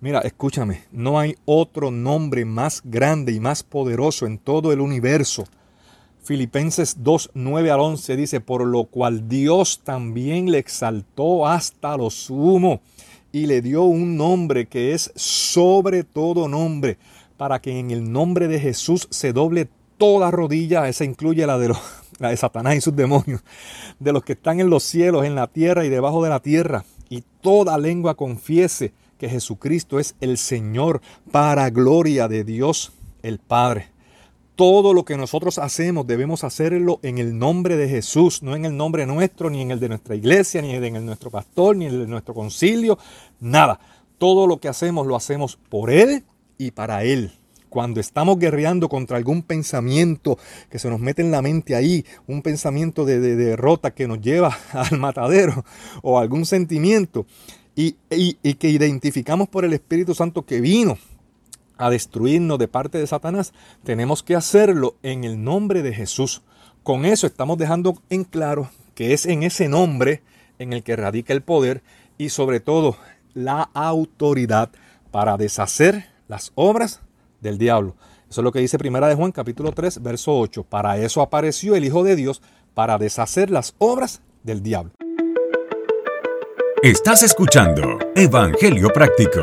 Mira, 0.00 0.20
escúchame, 0.20 0.84
no 0.92 1.18
hay 1.18 1.34
otro 1.46 1.90
nombre 1.90 2.44
más 2.44 2.82
grande 2.84 3.32
y 3.32 3.40
más 3.40 3.62
poderoso 3.62 4.26
en 4.26 4.38
todo 4.38 4.72
el 4.72 4.80
universo. 4.80 5.44
Filipenses 6.22 6.96
2, 7.00 7.30
9 7.34 7.70
al 7.70 7.80
11 7.80 8.16
dice, 8.16 8.40
por 8.40 8.66
lo 8.66 8.84
cual 8.84 9.28
Dios 9.28 9.80
también 9.84 10.50
le 10.50 10.58
exaltó 10.58 11.46
hasta 11.46 11.96
lo 11.96 12.10
sumo 12.10 12.80
y 13.32 13.46
le 13.46 13.62
dio 13.62 13.82
un 13.82 14.16
nombre 14.16 14.66
que 14.66 14.92
es 14.92 15.12
sobre 15.16 16.04
todo 16.04 16.48
nombre, 16.48 16.98
para 17.36 17.60
que 17.60 17.78
en 17.78 17.90
el 17.90 18.12
nombre 18.12 18.46
de 18.46 18.60
Jesús 18.60 19.08
se 19.10 19.32
doble 19.32 19.68
toda 19.98 20.30
rodilla, 20.30 20.88
esa 20.88 21.04
incluye 21.04 21.46
la 21.46 21.58
de 21.58 21.68
los 21.68 21.78
la 22.18 22.30
de 22.30 22.36
Satanás 22.36 22.76
y 22.76 22.80
sus 22.80 22.94
demonios, 22.94 23.42
de 23.98 24.12
los 24.12 24.24
que 24.24 24.32
están 24.34 24.60
en 24.60 24.70
los 24.70 24.82
cielos, 24.82 25.24
en 25.24 25.34
la 25.34 25.46
tierra 25.46 25.84
y 25.84 25.88
debajo 25.88 26.22
de 26.22 26.30
la 26.30 26.40
tierra, 26.40 26.84
y 27.08 27.22
toda 27.40 27.78
lengua 27.78 28.14
confiese 28.14 28.92
que 29.18 29.28
Jesucristo 29.28 29.98
es 29.98 30.16
el 30.20 30.38
Señor 30.38 31.00
para 31.30 31.70
gloria 31.70 32.28
de 32.28 32.44
Dios 32.44 32.92
el 33.22 33.38
Padre. 33.38 33.88
Todo 34.56 34.94
lo 34.94 35.04
que 35.04 35.16
nosotros 35.16 35.58
hacemos 35.58 36.06
debemos 36.06 36.44
hacerlo 36.44 37.00
en 37.02 37.18
el 37.18 37.38
nombre 37.38 37.76
de 37.76 37.88
Jesús, 37.88 38.42
no 38.42 38.54
en 38.54 38.64
el 38.64 38.76
nombre 38.76 39.04
nuestro, 39.04 39.50
ni 39.50 39.62
en 39.62 39.72
el 39.72 39.80
de 39.80 39.88
nuestra 39.88 40.14
iglesia, 40.14 40.62
ni 40.62 40.70
en 40.70 40.84
el 40.84 40.92
de 40.92 41.00
nuestro 41.00 41.30
pastor, 41.30 41.76
ni 41.76 41.86
en 41.86 41.94
el 41.94 42.00
de 42.00 42.06
nuestro 42.06 42.34
concilio, 42.34 42.98
nada. 43.40 43.80
Todo 44.18 44.46
lo 44.46 44.60
que 44.60 44.68
hacemos 44.68 45.06
lo 45.06 45.16
hacemos 45.16 45.56
por 45.68 45.90
Él 45.90 46.24
y 46.56 46.70
para 46.70 47.02
Él 47.02 47.32
cuando 47.74 47.98
estamos 47.98 48.38
guerreando 48.38 48.88
contra 48.88 49.16
algún 49.16 49.42
pensamiento 49.42 50.38
que 50.70 50.78
se 50.78 50.88
nos 50.88 51.00
mete 51.00 51.22
en 51.22 51.32
la 51.32 51.42
mente 51.42 51.74
ahí, 51.74 52.06
un 52.28 52.40
pensamiento 52.40 53.04
de, 53.04 53.18
derrota 53.18 53.90
que 53.90 54.06
nos 54.06 54.20
lleva 54.20 54.56
al 54.72 54.96
matadero 54.96 55.64
o 56.00 56.20
algún 56.20 56.46
sentimiento, 56.46 57.26
y, 57.74 57.96
y 58.10 58.54
que 58.54 58.68
identificamos 58.68 59.48
por 59.48 59.64
el 59.64 59.72
Espíritu 59.72 60.14
Santo 60.14 60.46
que 60.46 60.60
vino 60.60 60.98
a 61.76 61.90
destruirnos 61.90 62.60
de 62.60 62.68
parte 62.68 62.98
de 62.98 63.08
Satanás, 63.08 63.52
tenemos 63.82 64.22
que 64.22 64.36
hacerlo 64.36 64.94
en 65.02 65.24
el 65.24 65.42
nombre 65.42 65.82
de 65.82 65.92
Jesús. 65.92 66.42
Con 66.84 67.04
eso 67.04 67.26
estamos 67.26 67.58
dejando 67.58 68.00
en 68.08 68.22
claro 68.22 68.70
que 68.94 69.14
es 69.14 69.26
en 69.26 69.42
ese 69.42 69.68
nombre 69.68 70.22
en 70.60 70.72
el 70.72 70.84
que 70.84 70.94
radica 70.94 71.32
el 71.32 71.42
poder 71.42 71.82
y 72.18 72.28
sobre 72.28 72.60
todo 72.60 72.96
la 73.34 73.68
autoridad 73.74 74.70
para 75.10 75.36
deshacer 75.36 76.06
las 76.28 76.52
obras 76.54 77.00
del 77.44 77.58
diablo. 77.58 77.94
Eso 78.28 78.40
es 78.40 78.44
lo 78.44 78.50
que 78.50 78.58
dice 78.58 78.78
Primera 78.78 79.06
de 79.06 79.14
Juan 79.14 79.30
capítulo 79.30 79.70
3, 79.70 80.02
verso 80.02 80.36
8. 80.36 80.64
Para 80.64 80.96
eso 80.98 81.22
apareció 81.22 81.76
el 81.76 81.84
Hijo 81.84 82.02
de 82.02 82.16
Dios, 82.16 82.42
para 82.74 82.98
deshacer 82.98 83.50
las 83.50 83.76
obras 83.78 84.22
del 84.42 84.60
diablo. 84.60 84.90
Estás 86.82 87.22
escuchando 87.22 87.98
Evangelio 88.16 88.88
Práctico. 88.88 89.42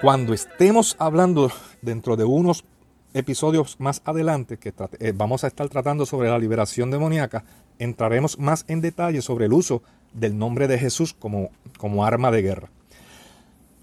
Cuando 0.00 0.32
estemos 0.32 0.94
hablando 1.00 1.50
dentro 1.82 2.14
de 2.14 2.24
unos 2.24 2.64
episodios 3.14 3.80
más 3.80 4.02
adelante, 4.04 4.58
que 4.58 4.72
eh, 5.00 5.12
vamos 5.14 5.42
a 5.42 5.46
estar 5.48 5.68
tratando 5.68 6.06
sobre 6.06 6.28
la 6.28 6.38
liberación 6.38 6.90
demoníaca, 6.90 7.44
entraremos 7.78 8.38
más 8.38 8.64
en 8.68 8.80
detalle 8.80 9.22
sobre 9.22 9.46
el 9.46 9.52
uso 9.52 9.82
del 10.12 10.38
nombre 10.38 10.68
de 10.68 10.78
Jesús 10.78 11.14
como, 11.14 11.50
como 11.78 12.04
arma 12.04 12.30
de 12.30 12.42
guerra. 12.42 12.68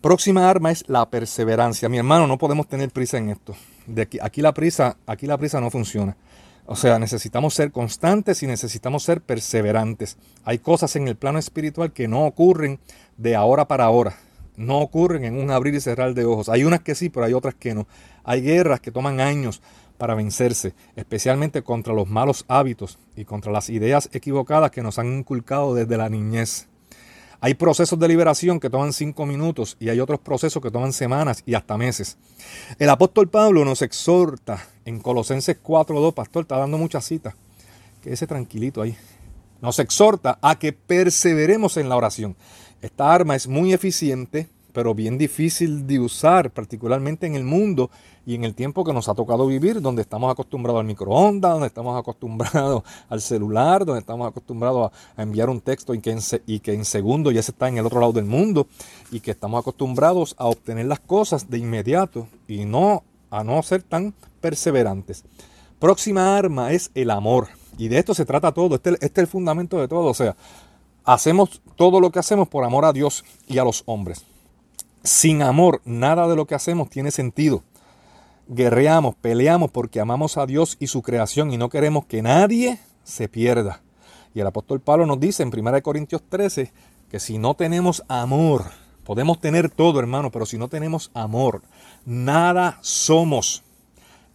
Próxima 0.01 0.49
arma 0.49 0.71
es 0.71 0.83
la 0.87 1.07
perseverancia. 1.11 1.87
Mi 1.87 1.99
hermano, 1.99 2.25
no 2.25 2.39
podemos 2.39 2.67
tener 2.67 2.89
prisa 2.89 3.19
en 3.19 3.29
esto. 3.29 3.53
De 3.85 4.01
aquí, 4.01 4.17
aquí, 4.19 4.41
la 4.41 4.51
prisa, 4.51 4.97
aquí 5.05 5.27
la 5.27 5.37
prisa 5.37 5.61
no 5.61 5.69
funciona. 5.69 6.17
O 6.65 6.75
sea, 6.75 6.97
necesitamos 6.97 7.53
ser 7.53 7.71
constantes 7.71 8.41
y 8.41 8.47
necesitamos 8.47 9.03
ser 9.03 9.21
perseverantes. 9.21 10.17
Hay 10.43 10.57
cosas 10.57 10.95
en 10.95 11.07
el 11.07 11.17
plano 11.17 11.37
espiritual 11.37 11.93
que 11.93 12.07
no 12.07 12.25
ocurren 12.25 12.79
de 13.17 13.35
ahora 13.35 13.67
para 13.67 13.83
ahora. 13.85 14.15
No 14.57 14.79
ocurren 14.79 15.23
en 15.23 15.37
un 15.37 15.51
abrir 15.51 15.75
y 15.75 15.81
cerrar 15.81 16.15
de 16.15 16.25
ojos. 16.25 16.49
Hay 16.49 16.63
unas 16.63 16.81
que 16.81 16.95
sí, 16.95 17.09
pero 17.09 17.27
hay 17.27 17.33
otras 17.33 17.53
que 17.53 17.75
no. 17.75 17.85
Hay 18.23 18.41
guerras 18.41 18.79
que 18.79 18.91
toman 18.91 19.19
años 19.19 19.61
para 19.99 20.15
vencerse, 20.15 20.73
especialmente 20.95 21.61
contra 21.61 21.93
los 21.93 22.09
malos 22.09 22.43
hábitos 22.47 22.97
y 23.15 23.25
contra 23.25 23.51
las 23.51 23.69
ideas 23.69 24.09
equivocadas 24.13 24.71
que 24.71 24.81
nos 24.81 24.97
han 24.97 25.15
inculcado 25.15 25.75
desde 25.75 25.95
la 25.95 26.09
niñez. 26.09 26.70
Hay 27.43 27.55
procesos 27.55 27.97
de 27.97 28.07
liberación 28.07 28.59
que 28.59 28.69
toman 28.69 28.93
cinco 28.93 29.25
minutos 29.25 29.75
y 29.79 29.89
hay 29.89 29.99
otros 29.99 30.19
procesos 30.19 30.61
que 30.61 30.69
toman 30.69 30.93
semanas 30.93 31.41
y 31.43 31.55
hasta 31.55 31.75
meses. 31.75 32.17
El 32.77 32.87
apóstol 32.87 33.29
Pablo 33.29 33.65
nos 33.65 33.81
exhorta 33.81 34.63
en 34.85 34.99
Colosenses 34.99 35.57
4.2, 35.61 36.13
pastor, 36.13 36.43
está 36.43 36.57
dando 36.57 36.77
muchas 36.77 37.03
citas. 37.03 37.33
Quédese 38.03 38.27
tranquilito 38.27 38.83
ahí. 38.83 38.95
Nos 39.59 39.79
exhorta 39.79 40.37
a 40.39 40.59
que 40.59 40.71
perseveremos 40.71 41.77
en 41.77 41.89
la 41.89 41.95
oración. 41.95 42.35
Esta 42.79 43.11
arma 43.11 43.35
es 43.35 43.47
muy 43.47 43.73
eficiente 43.73 44.47
pero 44.71 44.95
bien 44.95 45.17
difícil 45.17 45.87
de 45.87 45.99
usar, 45.99 46.51
particularmente 46.51 47.27
en 47.27 47.35
el 47.35 47.43
mundo 47.43 47.89
y 48.25 48.35
en 48.35 48.43
el 48.43 48.53
tiempo 48.53 48.83
que 48.83 48.93
nos 48.93 49.09
ha 49.09 49.15
tocado 49.15 49.47
vivir, 49.47 49.81
donde 49.81 50.01
estamos 50.01 50.31
acostumbrados 50.31 50.79
al 50.79 50.85
microondas, 50.85 51.51
donde 51.51 51.67
estamos 51.67 51.99
acostumbrados 51.99 52.83
al 53.09 53.21
celular, 53.21 53.85
donde 53.85 53.99
estamos 53.99 54.27
acostumbrados 54.27 54.91
a, 55.15 55.21
enviar 55.21 55.49
un 55.49 55.61
texto 55.61 55.93
y 55.93 55.99
que, 55.99 56.11
en, 56.11 56.19
y 56.45 56.85
segundo 56.85 57.31
ya 57.31 57.41
se 57.41 57.51
está 57.51 57.67
en 57.67 57.77
el 57.77 57.85
otro 57.85 57.99
lado 57.99 58.13
del 58.13 58.25
mundo 58.25 58.67
y 59.11 59.19
que 59.19 59.31
estamos 59.31 59.59
acostumbrados 59.59 60.35
a 60.37 60.45
obtener 60.45 60.85
las 60.85 60.99
cosas 60.99 61.49
de 61.49 61.57
inmediato 61.57 62.27
y 62.47 62.65
no 62.65 63.03
a 63.29 63.43
no 63.43 63.61
ser 63.63 63.81
tan 63.81 64.13
perseverantes. 64.41 65.23
Próxima 65.79 66.37
arma 66.37 66.71
es 66.71 66.91
el 66.93 67.09
amor. 67.09 67.47
Y 67.77 67.87
de 67.87 67.97
esto 67.97 68.13
se 68.13 68.25
trata 68.25 68.51
todo. 68.51 68.75
Este, 68.75 68.91
este 68.91 69.05
es 69.05 69.17
el 69.17 69.27
fundamento 69.27 69.79
de 69.79 69.87
todo. 69.87 70.05
O 70.05 70.13
sea, 70.13 70.35
hacemos 71.03 71.61
todo 71.75 71.99
lo 71.99 72.11
que 72.11 72.19
hacemos 72.19 72.47
por 72.47 72.63
amor 72.63 72.85
a 72.85 72.93
Dios 72.93 73.23
y 73.47 73.57
a 73.57 73.63
los 73.63 73.83
hombres. 73.85 74.25
Sin 75.03 75.41
amor, 75.41 75.81
nada 75.83 76.27
de 76.27 76.35
lo 76.35 76.45
que 76.45 76.55
hacemos 76.55 76.89
tiene 76.89 77.09
sentido. 77.09 77.63
Guerreamos, 78.47 79.15
peleamos 79.15 79.71
porque 79.71 79.99
amamos 79.99 80.37
a 80.37 80.45
Dios 80.45 80.77
y 80.79 80.87
su 80.87 81.01
creación 81.01 81.51
y 81.51 81.57
no 81.57 81.69
queremos 81.69 82.05
que 82.05 82.21
nadie 82.21 82.79
se 83.03 83.27
pierda. 83.27 83.81
Y 84.35 84.41
el 84.41 84.47
apóstol 84.47 84.79
Pablo 84.79 85.05
nos 85.05 85.19
dice 85.19 85.41
en 85.43 85.51
1 85.57 85.81
Corintios 85.81 86.21
13 86.29 86.71
que 87.09 87.19
si 87.19 87.39
no 87.39 87.55
tenemos 87.55 88.03
amor, 88.07 88.65
podemos 89.03 89.39
tener 89.39 89.69
todo 89.69 89.99
hermano, 89.99 90.31
pero 90.31 90.45
si 90.45 90.57
no 90.57 90.67
tenemos 90.67 91.09
amor, 91.13 91.63
nada 92.05 92.77
somos. 92.81 93.63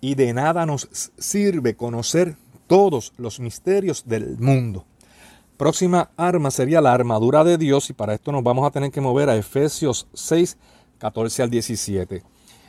Y 0.00 0.14
de 0.14 0.34
nada 0.34 0.66
nos 0.66 0.88
sirve 1.16 1.76
conocer 1.76 2.36
todos 2.66 3.12
los 3.16 3.38
misterios 3.38 4.04
del 4.06 4.36
mundo. 4.38 4.84
Próxima 5.56 6.10
arma 6.18 6.50
sería 6.50 6.82
la 6.82 6.92
armadura 6.92 7.42
de 7.42 7.56
Dios 7.56 7.88
y 7.88 7.94
para 7.94 8.12
esto 8.12 8.30
nos 8.30 8.42
vamos 8.42 8.66
a 8.66 8.70
tener 8.70 8.90
que 8.90 9.00
mover 9.00 9.30
a 9.30 9.36
Efesios 9.36 10.06
6, 10.12 10.58
14 10.98 11.44
al 11.44 11.48
17. 11.48 12.22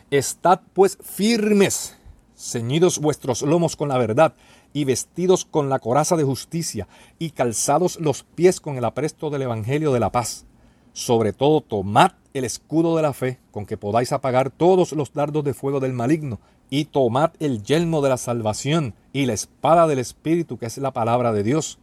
Estad 0.10 0.62
pues 0.74 0.98
firmes, 1.02 1.98
ceñidos 2.38 3.00
vuestros 3.00 3.42
lomos 3.42 3.76
con 3.76 3.90
la 3.90 3.98
verdad 3.98 4.36
y 4.72 4.86
vestidos 4.86 5.44
con 5.44 5.68
la 5.68 5.80
coraza 5.80 6.16
de 6.16 6.24
justicia 6.24 6.88
y 7.20 7.32
calzados 7.32 8.00
los 8.00 8.24
pies 8.24 8.62
con 8.62 8.78
el 8.78 8.86
apresto 8.86 9.30
del 9.30 9.42
Evangelio 9.42 9.92
de 9.92 10.00
la 10.00 10.14
paz. 10.14 10.46
Sobre 10.94 11.34
todo 11.34 11.60
tomad 11.60 12.14
el 12.34 12.46
escudo 12.46 12.96
de 12.96 13.02
la 13.02 13.12
fe 13.12 13.38
con 13.52 13.66
que 13.66 13.76
podáis 13.76 14.14
apagar 14.14 14.50
todos 14.50 14.94
los 14.94 15.12
dardos 15.12 15.44
de 15.44 15.54
fuego 15.54 15.82
del 15.82 15.92
maligno 15.92 16.40
y 16.70 16.86
tomad 16.86 17.32
el 17.42 17.64
yelmo 17.64 18.02
de 18.02 18.10
la 18.10 18.18
salvación 18.18 18.94
y 19.12 19.26
la 19.26 19.34
espada 19.34 19.88
del 19.88 20.00
Espíritu 20.00 20.58
que 20.58 20.68
es 20.68 20.78
la 20.78 20.94
palabra 20.94 21.34
de 21.34 21.44
Dios 21.44 21.80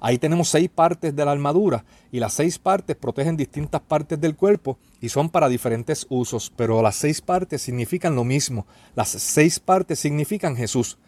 Ahí 0.00 0.18
tenemos 0.18 0.48
seis 0.48 0.68
partes 0.68 1.14
de 1.14 1.24
la 1.24 1.32
armadura 1.32 1.84
y 2.12 2.20
las 2.20 2.34
seis 2.34 2.58
partes 2.58 2.96
protegen 2.96 3.36
distintas 3.36 3.80
partes 3.80 4.20
del 4.20 4.36
cuerpo 4.36 4.78
y 5.00 5.08
son 5.08 5.30
para 5.30 5.48
diferentes 5.48 6.06
usos, 6.08 6.52
pero 6.54 6.82
las 6.82 6.96
seis 6.96 7.20
partes 7.20 7.62
significan 7.62 8.14
lo 8.14 8.24
mismo. 8.24 8.66
Las 8.94 9.08
seis 9.08 9.60
partes 9.60 9.98
significan 9.98 10.56
Jesús. 10.56 10.98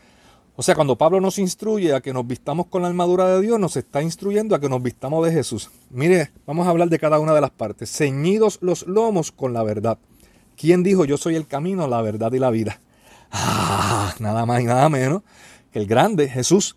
O 0.56 0.62
sea, 0.62 0.74
cuando 0.74 0.96
Pablo 0.96 1.20
nos 1.20 1.38
instruye 1.38 1.94
a 1.94 2.00
que 2.00 2.12
nos 2.12 2.26
vistamos 2.26 2.66
con 2.66 2.82
la 2.82 2.88
armadura 2.88 3.28
de 3.28 3.40
Dios, 3.40 3.58
nos 3.58 3.76
está 3.76 4.02
instruyendo 4.02 4.54
a 4.54 4.60
que 4.60 4.68
nos 4.68 4.82
vistamos 4.82 5.24
de 5.24 5.32
Jesús. 5.32 5.70
Mire, 5.88 6.32
vamos 6.46 6.66
a 6.66 6.70
hablar 6.70 6.88
de 6.90 6.98
cada 6.98 7.18
una 7.18 7.32
de 7.32 7.40
las 7.40 7.50
partes. 7.50 7.90
Ceñidos 7.90 8.58
los 8.60 8.86
lomos 8.86 9.32
con 9.32 9.54
la 9.54 9.62
verdad. 9.62 9.98
¿Quién 10.56 10.82
dijo 10.82 11.06
yo 11.06 11.16
soy 11.16 11.36
el 11.36 11.46
camino, 11.46 11.88
la 11.88 12.02
verdad 12.02 12.32
y 12.32 12.38
la 12.38 12.50
vida? 12.50 12.80
Ah, 13.32 14.12
nada 14.18 14.44
más 14.44 14.60
y 14.60 14.64
nada 14.64 14.88
menos 14.88 15.22
que 15.72 15.78
el 15.78 15.86
grande 15.86 16.28
Jesús 16.28 16.76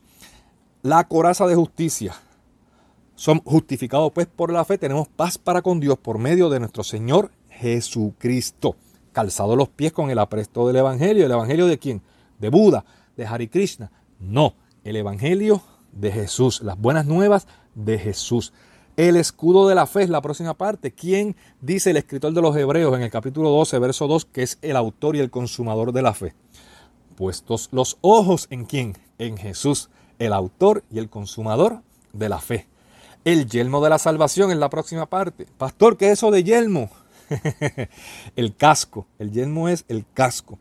la 0.83 1.07
coraza 1.07 1.47
de 1.47 1.55
justicia. 1.55 2.13
Somos 3.15 3.43
justificados 3.45 4.11
pues 4.11 4.27
por 4.27 4.51
la 4.51 4.65
fe, 4.65 4.77
tenemos 4.77 5.07
paz 5.07 5.37
para 5.37 5.61
con 5.61 5.79
Dios 5.79 5.97
por 5.97 6.19
medio 6.19 6.49
de 6.49 6.59
nuestro 6.59 6.83
Señor 6.83 7.31
Jesucristo. 7.49 8.75
Calzado 9.13 9.55
los 9.55 9.69
pies 9.69 9.93
con 9.93 10.09
el 10.09 10.19
apresto 10.19 10.67
del 10.67 10.75
Evangelio. 10.75 11.25
¿El 11.25 11.31
Evangelio 11.31 11.67
de 11.67 11.79
quién? 11.79 12.01
¿De 12.39 12.49
Buda? 12.49 12.83
¿De 13.15 13.25
Hari 13.25 13.47
Krishna? 13.47 13.91
No, 14.19 14.55
el 14.83 14.97
Evangelio 14.97 15.61
de 15.93 16.11
Jesús, 16.11 16.61
las 16.61 16.77
buenas 16.77 17.05
nuevas 17.05 17.47
de 17.75 17.97
Jesús. 17.97 18.51
El 18.97 19.15
escudo 19.15 19.69
de 19.69 19.75
la 19.75 19.85
fe 19.85 20.03
es 20.03 20.09
la 20.09 20.21
próxima 20.21 20.55
parte. 20.55 20.91
¿Quién 20.91 21.37
dice 21.61 21.91
el 21.91 21.97
escritor 21.97 22.33
de 22.33 22.41
los 22.41 22.55
Hebreos 22.57 22.93
en 22.95 23.03
el 23.03 23.09
capítulo 23.09 23.49
12, 23.51 23.79
verso 23.79 24.07
2, 24.07 24.25
que 24.25 24.43
es 24.43 24.59
el 24.61 24.75
autor 24.75 25.15
y 25.15 25.19
el 25.19 25.31
consumador 25.31 25.93
de 25.93 26.01
la 26.01 26.13
fe? 26.13 26.33
Puestos 27.15 27.69
los 27.71 27.97
ojos 28.01 28.47
en 28.49 28.65
quién? 28.65 28.97
En 29.17 29.37
Jesús 29.37 29.89
el 30.25 30.33
autor 30.33 30.83
y 30.91 30.99
el 30.99 31.09
consumador 31.09 31.81
de 32.13 32.29
la 32.29 32.39
fe. 32.39 32.67
El 33.25 33.49
yelmo 33.49 33.83
de 33.83 33.89
la 33.89 33.99
salvación 33.99 34.51
es 34.51 34.57
la 34.57 34.69
próxima 34.69 35.05
parte. 35.05 35.47
Pastor, 35.57 35.97
¿qué 35.97 36.07
es 36.07 36.13
eso 36.13 36.31
de 36.31 36.43
yelmo? 36.43 36.89
el 38.35 38.55
casco. 38.55 39.07
El 39.19 39.31
yelmo 39.31 39.69
es 39.69 39.85
el 39.87 40.05
casco 40.13 40.59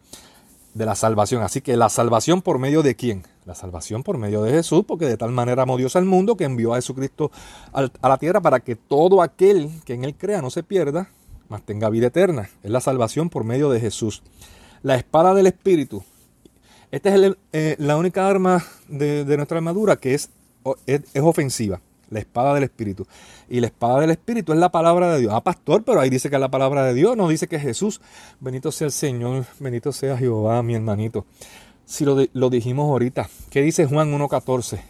de 0.74 0.86
la 0.86 0.94
salvación. 0.94 1.42
Así 1.42 1.60
que 1.60 1.76
la 1.76 1.88
salvación 1.88 2.42
por 2.42 2.58
medio 2.58 2.82
de 2.82 2.94
quién? 2.94 3.24
La 3.44 3.54
salvación 3.54 4.04
por 4.04 4.18
medio 4.18 4.42
de 4.42 4.52
Jesús, 4.52 4.84
porque 4.86 5.06
de 5.06 5.16
tal 5.16 5.32
manera 5.32 5.64
amó 5.64 5.76
Dios 5.76 5.96
al 5.96 6.04
mundo 6.04 6.36
que 6.36 6.44
envió 6.44 6.72
a 6.72 6.76
Jesucristo 6.76 7.32
a 7.72 8.08
la 8.08 8.18
tierra 8.18 8.40
para 8.40 8.60
que 8.60 8.76
todo 8.76 9.22
aquel 9.22 9.70
que 9.84 9.94
en 9.94 10.04
él 10.04 10.14
crea 10.14 10.40
no 10.40 10.50
se 10.50 10.62
pierda, 10.62 11.10
mas 11.48 11.62
tenga 11.62 11.90
vida 11.90 12.06
eterna. 12.06 12.48
Es 12.62 12.70
la 12.70 12.80
salvación 12.80 13.28
por 13.28 13.42
medio 13.42 13.70
de 13.70 13.80
Jesús. 13.80 14.22
La 14.82 14.94
espada 14.94 15.34
del 15.34 15.48
Espíritu 15.48 16.04
esta 16.92 17.14
es 17.14 17.32
eh, 17.54 17.74
la 17.78 17.96
única 17.96 18.28
arma 18.28 18.62
de, 18.86 19.24
nuestra 19.36 19.56
armadura 19.56 19.96
que 19.96 20.12
es, 20.12 20.28
es, 20.86 21.02
ofensiva, 21.22 21.80
la 22.10 22.18
espada 22.18 22.54
del 22.54 22.64
Espíritu. 22.64 23.06
Y 23.48 23.60
la 23.60 23.68
espada 23.68 24.00
del 24.00 24.10
Espíritu 24.10 24.52
es 24.52 24.58
la 24.58 24.70
palabra 24.70 25.14
de 25.14 25.20
Dios. 25.20 25.32
Ah, 25.34 25.42
pastor, 25.42 25.84
pero 25.84 26.00
ahí 26.00 26.10
dice 26.10 26.28
que 26.28 26.36
es 26.36 26.40
la 26.40 26.50
palabra 26.50 26.84
de 26.84 26.92
Dios, 26.92 27.16
no 27.16 27.28
dice 27.28 27.48
que 27.48 27.56
es 27.56 27.62
Jesús. 27.62 28.02
Bendito 28.40 28.70
sea 28.70 28.88
el 28.88 28.92
Señor, 28.92 29.46
bendito 29.58 29.90
sea 29.90 30.18
Jehová, 30.18 30.62
mi 30.62 30.74
hermanito. 30.74 31.24
Si 31.86 32.04
lo, 32.04 32.18
lo 32.34 32.50
dijimos 32.50 32.90
ahorita, 32.90 33.26
¿qué 33.48 33.62
dice 33.62 33.86
Juan 33.86 34.12
1.14? 34.12 34.82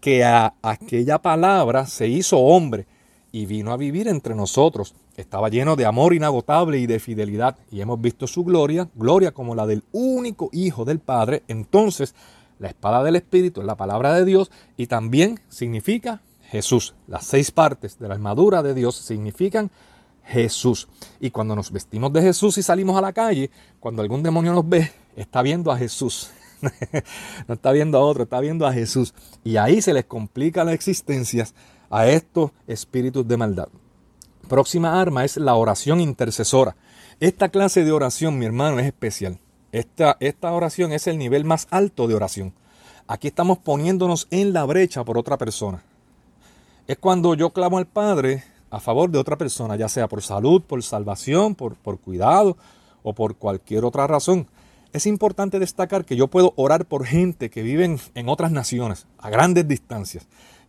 Que 0.00 0.22
a 0.22 0.54
aquella 0.62 1.18
palabra 1.18 1.86
se 1.86 2.06
hizo 2.06 2.38
hombre 2.38 2.86
y 3.32 3.46
vino 3.46 3.72
a 3.72 3.76
vivir 3.76 4.08
entre 4.08 4.34
nosotros 4.34 4.94
estaba 5.18 5.48
lleno 5.48 5.74
de 5.74 5.84
amor 5.84 6.14
inagotable 6.14 6.78
y 6.78 6.86
de 6.86 7.00
fidelidad, 7.00 7.56
y 7.72 7.80
hemos 7.80 8.00
visto 8.00 8.28
su 8.28 8.44
gloria, 8.44 8.88
gloria 8.94 9.32
como 9.32 9.56
la 9.56 9.66
del 9.66 9.82
único 9.90 10.48
Hijo 10.52 10.84
del 10.84 11.00
Padre. 11.00 11.42
Entonces, 11.48 12.14
la 12.60 12.68
espada 12.68 13.02
del 13.02 13.16
Espíritu 13.16 13.60
es 13.60 13.66
la 13.66 13.76
palabra 13.76 14.14
de 14.14 14.24
Dios 14.24 14.50
y 14.76 14.86
también 14.86 15.40
significa 15.48 16.20
Jesús. 16.44 16.94
Las 17.08 17.26
seis 17.26 17.50
partes 17.50 17.98
de 17.98 18.06
la 18.06 18.14
armadura 18.14 18.62
de 18.62 18.74
Dios 18.74 18.94
significan 18.94 19.72
Jesús. 20.24 20.86
Y 21.18 21.30
cuando 21.30 21.56
nos 21.56 21.72
vestimos 21.72 22.12
de 22.12 22.22
Jesús 22.22 22.56
y 22.58 22.62
salimos 22.62 22.96
a 22.96 23.00
la 23.00 23.12
calle, 23.12 23.50
cuando 23.80 24.02
algún 24.02 24.22
demonio 24.22 24.52
nos 24.52 24.68
ve, 24.68 24.92
está 25.16 25.42
viendo 25.42 25.72
a 25.72 25.78
Jesús. 25.78 26.30
no 27.48 27.54
está 27.54 27.72
viendo 27.72 27.98
a 27.98 28.02
otro, 28.02 28.22
está 28.22 28.38
viendo 28.38 28.68
a 28.68 28.72
Jesús. 28.72 29.14
Y 29.42 29.56
ahí 29.56 29.82
se 29.82 29.92
les 29.92 30.04
complica 30.04 30.62
la 30.62 30.74
existencia 30.74 31.48
a 31.90 32.06
estos 32.08 32.50
espíritus 32.66 33.26
de 33.26 33.36
maldad. 33.36 33.68
Próxima 34.48 35.00
arma 35.00 35.24
es 35.24 35.36
la 35.36 35.54
oración 35.54 36.00
intercesora. 36.00 36.76
Esta 37.20 37.50
clase 37.50 37.84
de 37.84 37.92
oración, 37.92 38.38
mi 38.38 38.46
hermano, 38.46 38.78
es 38.78 38.86
especial. 38.86 39.38
Esta, 39.72 40.16
esta 40.20 40.52
oración 40.52 40.92
es 40.92 41.06
el 41.06 41.18
nivel 41.18 41.44
más 41.44 41.66
alto 41.70 42.08
de 42.08 42.14
oración. 42.14 42.54
Aquí 43.06 43.28
estamos 43.28 43.58
poniéndonos 43.58 44.26
en 44.30 44.52
la 44.52 44.64
brecha 44.64 45.04
por 45.04 45.18
otra 45.18 45.36
persona. 45.36 45.82
Es 46.86 46.96
cuando 46.96 47.34
yo 47.34 47.50
clamo 47.50 47.78
al 47.78 47.86
Padre 47.86 48.44
a 48.70 48.80
favor 48.80 49.10
de 49.10 49.18
otra 49.18 49.36
persona, 49.36 49.76
ya 49.76 49.88
sea 49.88 50.08
por 50.08 50.22
salud, 50.22 50.62
por 50.62 50.82
salvación, 50.82 51.54
por, 51.54 51.76
por 51.76 51.98
cuidado 51.98 52.56
o 53.02 53.12
por 53.12 53.36
cualquier 53.36 53.84
otra 53.84 54.06
razón. 54.06 54.46
Es 54.94 55.06
importante 55.06 55.58
destacar 55.58 56.06
que 56.06 56.16
yo 56.16 56.28
puedo 56.28 56.54
orar 56.56 56.86
por 56.86 57.04
gente 57.04 57.50
que 57.50 57.62
vive 57.62 57.98
en 58.14 58.28
otras 58.28 58.50
naciones, 58.50 59.06
a 59.18 59.28
grandes 59.28 59.68
distancias. 59.68 60.26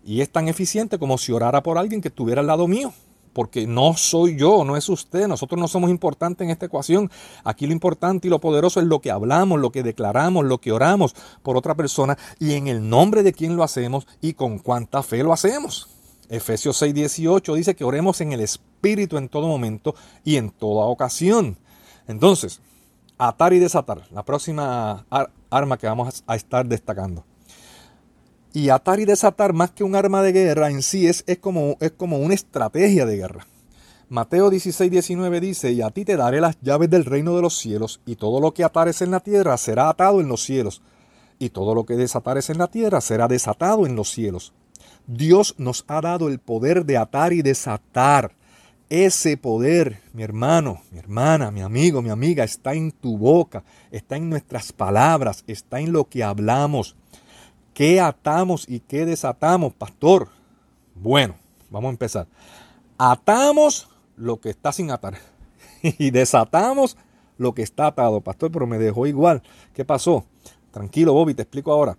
Y 0.10 0.22
es 0.22 0.32
tan 0.32 0.48
eficiente 0.48 0.98
como 0.98 1.20
si 1.20 1.32
orara 1.32 1.62
por 1.62 1.78
alguien 1.78 2.02
que 2.02 2.08
estuviera 2.08 2.42
al 2.42 2.48
lado 2.48 2.68
mío, 2.68 2.92
porque 3.32 3.68
no 3.68 3.96
soy 3.96 4.38
yo, 4.38 4.66
no 4.66 4.76
es 4.76 4.90
usted, 4.90 5.28
nosotros 5.28 5.62
no 5.62 5.68
somos 5.68 5.92
importantes 5.92 6.44
en 6.44 6.50
esta 6.50 6.66
ecuación. 6.66 7.12
Aquí 7.44 7.68
lo 7.68 7.74
importante 7.74 8.26
y 8.26 8.32
lo 8.32 8.40
poderoso 8.40 8.80
es 8.80 8.88
lo 8.88 9.02
que 9.02 9.12
hablamos, 9.12 9.60
lo 9.60 9.72
que 9.72 9.84
declaramos, 9.84 10.46
lo 10.46 10.58
que 10.58 10.72
oramos 10.72 11.14
por 11.44 11.58
otra 11.58 11.76
persona 11.76 12.18
y 12.40 12.54
en 12.54 12.68
el 12.68 12.90
nombre 12.90 13.22
de 13.22 13.34
quién 13.34 13.56
lo 13.56 13.62
hacemos 13.62 14.08
y 14.20 14.34
con 14.34 14.58
cuánta 14.58 15.04
fe 15.04 15.22
lo 15.22 15.32
hacemos. 15.32 15.90
Efesios 16.28 16.82
6:18 16.82 17.54
dice 17.54 17.76
que 17.76 17.84
oremos 17.84 18.20
en 18.20 18.34
el 18.34 18.40
Espíritu 18.40 19.16
en 19.16 19.30
todo 19.30 19.48
momento 19.48 19.94
y 20.24 20.38
en 20.38 20.50
toda 20.50 20.86
ocasión. 20.86 21.56
Entonces, 22.08 22.62
atar 23.20 23.54
y 23.54 23.60
desatar, 23.60 24.08
la 24.10 24.24
próxima 24.24 25.06
arma 25.52 25.78
que 25.78 25.86
vamos 25.86 26.24
a 26.26 26.36
estar 26.36 26.66
destacando. 26.66 27.29
Y 28.54 28.70
atar 28.70 29.00
y 29.00 29.06
desatar, 29.06 29.54
más 29.54 29.72
que 29.72 29.84
un 29.84 29.96
arma 29.96 30.24
de 30.24 30.32
guerra 30.32 30.70
en 30.70 30.82
sí, 30.82 31.08
es, 31.08 31.24
es, 31.28 31.38
como, 31.38 31.78
es 31.80 31.92
como 31.92 32.18
una 32.18 32.34
estrategia 32.34 33.06
de 33.06 33.18
guerra. 33.18 33.46
Mateo 34.10 34.50
16, 34.50 34.90
19 34.90 35.40
dice, 35.40 35.72
y 35.72 35.84
a 35.84 35.92
ti 35.92 36.04
te 36.04 36.18
daré 36.18 36.42
las 36.42 36.60
llaves 36.62 36.90
del 36.90 37.06
reino 37.06 37.36
de 37.36 37.44
los 37.44 37.58
cielos, 37.58 38.02
y 38.08 38.16
todo 38.16 38.40
lo 38.40 38.56
que 38.56 38.64
atares 38.64 39.04
en 39.04 39.12
la 39.12 39.20
tierra 39.20 39.56
será 39.58 39.88
atado 39.88 40.20
en 40.20 40.28
los 40.28 40.42
cielos, 40.42 40.82
y 41.38 41.50
todo 41.50 41.76
lo 41.76 41.86
que 41.86 41.96
desatares 41.96 42.50
en 42.50 42.58
la 42.58 42.68
tierra 42.68 43.02
será 43.02 43.28
desatado 43.28 43.86
en 43.86 43.96
los 43.96 44.10
cielos. 44.10 44.52
Dios 45.06 45.56
nos 45.58 45.86
ha 45.88 46.02
dado 46.02 46.28
el 46.28 46.40
poder 46.40 46.86
de 46.86 46.98
atar 46.98 47.34
y 47.34 47.42
desatar. 47.42 48.36
Ese 48.90 49.38
poder, 49.38 50.02
mi 50.14 50.24
hermano, 50.24 50.82
mi 50.92 50.98
hermana, 50.98 51.52
mi 51.52 51.62
amigo, 51.62 52.02
mi 52.02 52.10
amiga, 52.10 52.44
está 52.44 52.74
en 52.74 52.92
tu 52.92 53.18
boca, 53.18 53.64
está 53.92 54.18
en 54.18 54.30
nuestras 54.30 54.72
palabras, 54.72 55.44
está 55.46 55.80
en 55.80 55.94
lo 55.94 56.10
que 56.10 56.24
hablamos. 56.24 56.96
¿Qué 57.80 58.02
atamos 58.02 58.66
y 58.68 58.82
qué 58.82 59.06
desatamos, 59.06 59.74
pastor? 59.74 60.28
Bueno, 60.96 61.36
vamos 61.70 61.88
a 61.88 61.92
empezar. 61.92 62.28
Atamos 62.98 63.88
lo 64.18 64.42
que 64.42 64.50
está 64.50 64.74
sin 64.74 64.92
atar 64.92 65.18
y 65.82 66.12
desatamos 66.12 66.98
lo 67.38 67.54
que 67.54 67.62
está 67.62 67.88
atado, 67.88 68.20
pastor, 68.20 68.52
pero 68.52 68.68
me 68.68 68.78
dejó 68.78 69.08
igual. 69.08 69.44
¿Qué 69.74 69.86
pasó? 69.86 70.26
Tranquilo, 70.72 71.14
Bobby, 71.14 71.34
te 71.36 71.44
explico 71.44 71.72
ahora. 71.72 71.98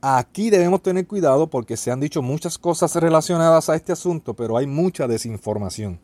Aquí 0.00 0.48
debemos 0.48 0.82
tener 0.82 1.06
cuidado 1.06 1.50
porque 1.50 1.76
se 1.76 1.90
han 1.90 2.00
dicho 2.00 2.22
muchas 2.22 2.56
cosas 2.56 2.96
relacionadas 2.96 3.68
a 3.68 3.76
este 3.76 3.92
asunto, 3.92 4.32
pero 4.32 4.56
hay 4.56 4.66
mucha 4.66 5.06
desinformación. 5.06 6.00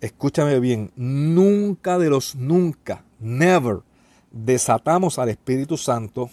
Escúchame 0.00 0.60
bien, 0.60 0.92
nunca 0.94 1.98
de 1.98 2.08
los 2.08 2.36
nunca, 2.36 3.04
never, 3.18 3.78
desatamos 4.30 5.18
al 5.18 5.30
Espíritu 5.30 5.76
Santo 5.76 6.30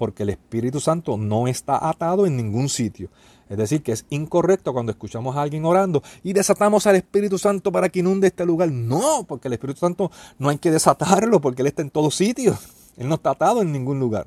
porque 0.00 0.22
el 0.22 0.30
Espíritu 0.30 0.80
Santo 0.80 1.18
no 1.18 1.46
está 1.46 1.86
atado 1.86 2.24
en 2.24 2.34
ningún 2.34 2.70
sitio. 2.70 3.10
Es 3.50 3.58
decir, 3.58 3.82
que 3.82 3.92
es 3.92 4.06
incorrecto 4.08 4.72
cuando 4.72 4.92
escuchamos 4.92 5.36
a 5.36 5.42
alguien 5.42 5.66
orando 5.66 6.02
y 6.22 6.32
desatamos 6.32 6.86
al 6.86 6.96
Espíritu 6.96 7.36
Santo 7.36 7.70
para 7.70 7.90
que 7.90 7.98
inunde 7.98 8.28
este 8.28 8.46
lugar. 8.46 8.72
No, 8.72 9.26
porque 9.28 9.48
el 9.48 9.52
Espíritu 9.52 9.80
Santo 9.80 10.10
no 10.38 10.48
hay 10.48 10.56
que 10.56 10.70
desatarlo 10.70 11.42
porque 11.42 11.60
Él 11.60 11.68
está 11.68 11.82
en 11.82 11.90
todos 11.90 12.14
sitios. 12.14 12.56
Él 12.96 13.10
no 13.10 13.16
está 13.16 13.32
atado 13.32 13.60
en 13.60 13.72
ningún 13.72 14.00
lugar. 14.00 14.26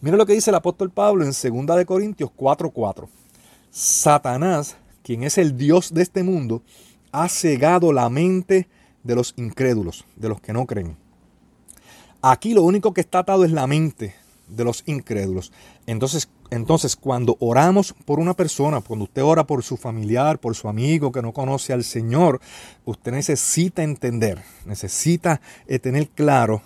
Mira 0.00 0.16
lo 0.16 0.24
que 0.24 0.32
dice 0.32 0.48
el 0.48 0.56
apóstol 0.56 0.88
Pablo 0.88 1.26
en 1.26 1.32
2 1.32 1.84
Corintios 1.84 2.30
4:4. 2.34 3.06
Satanás, 3.70 4.76
quien 5.02 5.24
es 5.24 5.36
el 5.36 5.58
Dios 5.58 5.92
de 5.92 6.00
este 6.00 6.22
mundo, 6.22 6.62
ha 7.12 7.28
cegado 7.28 7.92
la 7.92 8.08
mente 8.08 8.66
de 9.02 9.14
los 9.14 9.34
incrédulos, 9.36 10.06
de 10.16 10.30
los 10.30 10.40
que 10.40 10.54
no 10.54 10.64
creen. 10.64 10.96
Aquí 12.22 12.54
lo 12.54 12.62
único 12.62 12.94
que 12.94 13.02
está 13.02 13.18
atado 13.18 13.44
es 13.44 13.50
la 13.50 13.66
mente 13.66 14.23
de 14.48 14.64
los 14.64 14.82
incrédulos. 14.86 15.52
Entonces, 15.86 16.28
entonces, 16.50 16.94
cuando 16.94 17.36
oramos 17.40 17.94
por 18.04 18.20
una 18.20 18.34
persona, 18.34 18.80
cuando 18.80 19.04
usted 19.04 19.22
ora 19.22 19.44
por 19.44 19.62
su 19.64 19.76
familiar, 19.76 20.38
por 20.38 20.54
su 20.54 20.68
amigo 20.68 21.10
que 21.10 21.22
no 21.22 21.32
conoce 21.32 21.72
al 21.72 21.82
Señor, 21.82 22.40
usted 22.84 23.12
necesita 23.12 23.82
entender, 23.82 24.42
necesita 24.64 25.40
eh, 25.66 25.78
tener 25.78 26.08
claro 26.10 26.62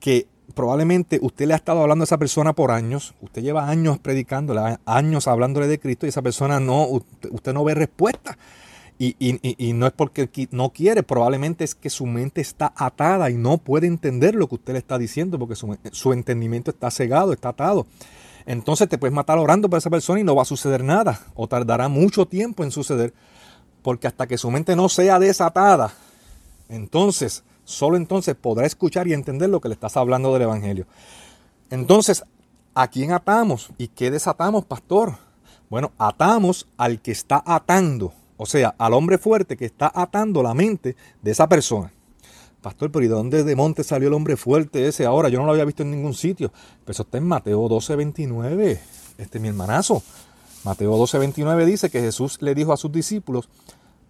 que 0.00 0.26
probablemente 0.54 1.18
usted 1.22 1.46
le 1.46 1.54
ha 1.54 1.56
estado 1.56 1.82
hablando 1.82 2.02
a 2.02 2.06
esa 2.06 2.18
persona 2.18 2.54
por 2.54 2.70
años, 2.70 3.14
usted 3.20 3.42
lleva 3.42 3.68
años 3.68 3.98
predicándole, 3.98 4.78
años 4.84 5.28
hablándole 5.28 5.68
de 5.68 5.78
Cristo 5.78 6.06
y 6.06 6.08
esa 6.08 6.22
persona 6.22 6.58
no, 6.58 6.86
usted 6.86 7.52
no 7.52 7.62
ve 7.62 7.74
respuesta. 7.74 8.36
Y, 9.02 9.72
no 9.72 9.86
es 9.86 9.92
porque 9.94 10.28
no 10.50 10.74
quiere, 10.74 11.02
probablemente 11.02 11.64
es 11.64 11.74
que 11.74 11.88
su 11.88 12.04
mente 12.04 12.42
está 12.42 12.70
atada 12.76 13.30
y 13.30 13.34
no 13.34 13.56
puede 13.56 13.86
entender 13.86 14.34
lo 14.34 14.46
que 14.46 14.56
usted 14.56 14.74
le 14.74 14.78
está 14.78 14.98
diciendo 14.98 15.38
porque 15.38 15.56
su, 15.56 15.74
su 15.90 16.12
entendimiento 16.12 16.70
está 16.70 16.90
cegado, 16.90 17.32
está 17.32 17.48
atado. 17.48 17.86
Entonces 18.44 18.90
te 18.90 18.98
puedes 18.98 19.14
matar 19.14 19.38
orando 19.38 19.70
por 19.70 19.78
esa 19.78 19.88
persona 19.88 20.20
y 20.20 20.24
no 20.24 20.34
va 20.34 20.42
a 20.42 20.44
suceder 20.44 20.84
nada 20.84 21.18
o 21.34 21.48
tardará 21.48 21.88
mucho 21.88 22.26
tiempo 22.26 22.62
en 22.62 22.70
suceder 22.70 23.14
porque 23.80 24.06
hasta 24.06 24.26
que 24.26 24.36
su 24.36 24.50
mente 24.50 24.76
no 24.76 24.90
sea 24.90 25.18
desatada, 25.18 25.94
entonces, 26.68 27.42
solo 27.64 27.96
entonces 27.96 28.34
podrá 28.34 28.66
escuchar 28.66 29.08
y 29.08 29.14
entender 29.14 29.48
lo 29.48 29.62
que 29.62 29.68
le 29.68 29.74
estás 29.74 29.96
hablando 29.96 30.30
del 30.34 30.42
Evangelio. 30.42 30.86
Entonces, 31.70 32.22
¿a 32.74 32.88
quién 32.88 33.12
atamos? 33.12 33.70
¿Y 33.78 33.88
qué 33.88 34.10
desatamos, 34.10 34.66
pastor? 34.66 35.16
Bueno, 35.70 35.92
atamos 35.96 36.68
al 36.76 37.00
que 37.00 37.12
está 37.12 37.42
atando 37.46 38.12
o 38.42 38.46
sea, 38.46 38.74
al 38.78 38.94
hombre 38.94 39.18
fuerte 39.18 39.54
que 39.54 39.66
está 39.66 39.92
atando 39.94 40.42
la 40.42 40.54
mente 40.54 40.96
de 41.20 41.30
esa 41.30 41.46
persona. 41.46 41.92
Pastor, 42.62 42.90
pero 42.90 43.04
¿y 43.04 43.08
de 43.08 43.14
dónde 43.14 43.44
de 43.44 43.54
monte 43.54 43.84
salió 43.84 44.08
el 44.08 44.14
hombre 44.14 44.34
fuerte 44.34 44.88
ese 44.88 45.04
ahora? 45.04 45.28
Yo 45.28 45.38
no 45.40 45.44
lo 45.44 45.52
había 45.52 45.66
visto 45.66 45.82
en 45.82 45.90
ningún 45.90 46.14
sitio. 46.14 46.50
Pero 46.82 46.92
eso 46.92 47.02
está 47.02 47.18
en 47.18 47.28
Mateo 47.28 47.68
12, 47.68 47.96
29. 47.96 48.80
Este 49.18 49.36
es 49.36 49.42
mi 49.42 49.48
hermanazo. 49.48 50.02
Mateo 50.64 50.96
12, 50.96 51.18
29 51.18 51.66
dice 51.66 51.90
que 51.90 52.00
Jesús 52.00 52.38
le 52.40 52.54
dijo 52.54 52.72
a 52.72 52.78
sus 52.78 52.90
discípulos, 52.90 53.50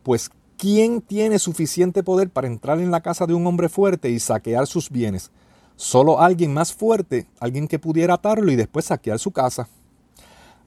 pues 0.04 0.30
¿quién 0.56 1.00
tiene 1.00 1.40
suficiente 1.40 2.04
poder 2.04 2.30
para 2.30 2.46
entrar 2.46 2.78
en 2.78 2.92
la 2.92 3.00
casa 3.00 3.26
de 3.26 3.34
un 3.34 3.44
hombre 3.48 3.68
fuerte 3.68 4.10
y 4.10 4.20
saquear 4.20 4.68
sus 4.68 4.90
bienes? 4.90 5.32
Solo 5.74 6.20
alguien 6.20 6.54
más 6.54 6.72
fuerte, 6.72 7.26
alguien 7.40 7.66
que 7.66 7.80
pudiera 7.80 8.14
atarlo 8.14 8.52
y 8.52 8.54
después 8.54 8.84
saquear 8.84 9.18
su 9.18 9.32
casa. 9.32 9.66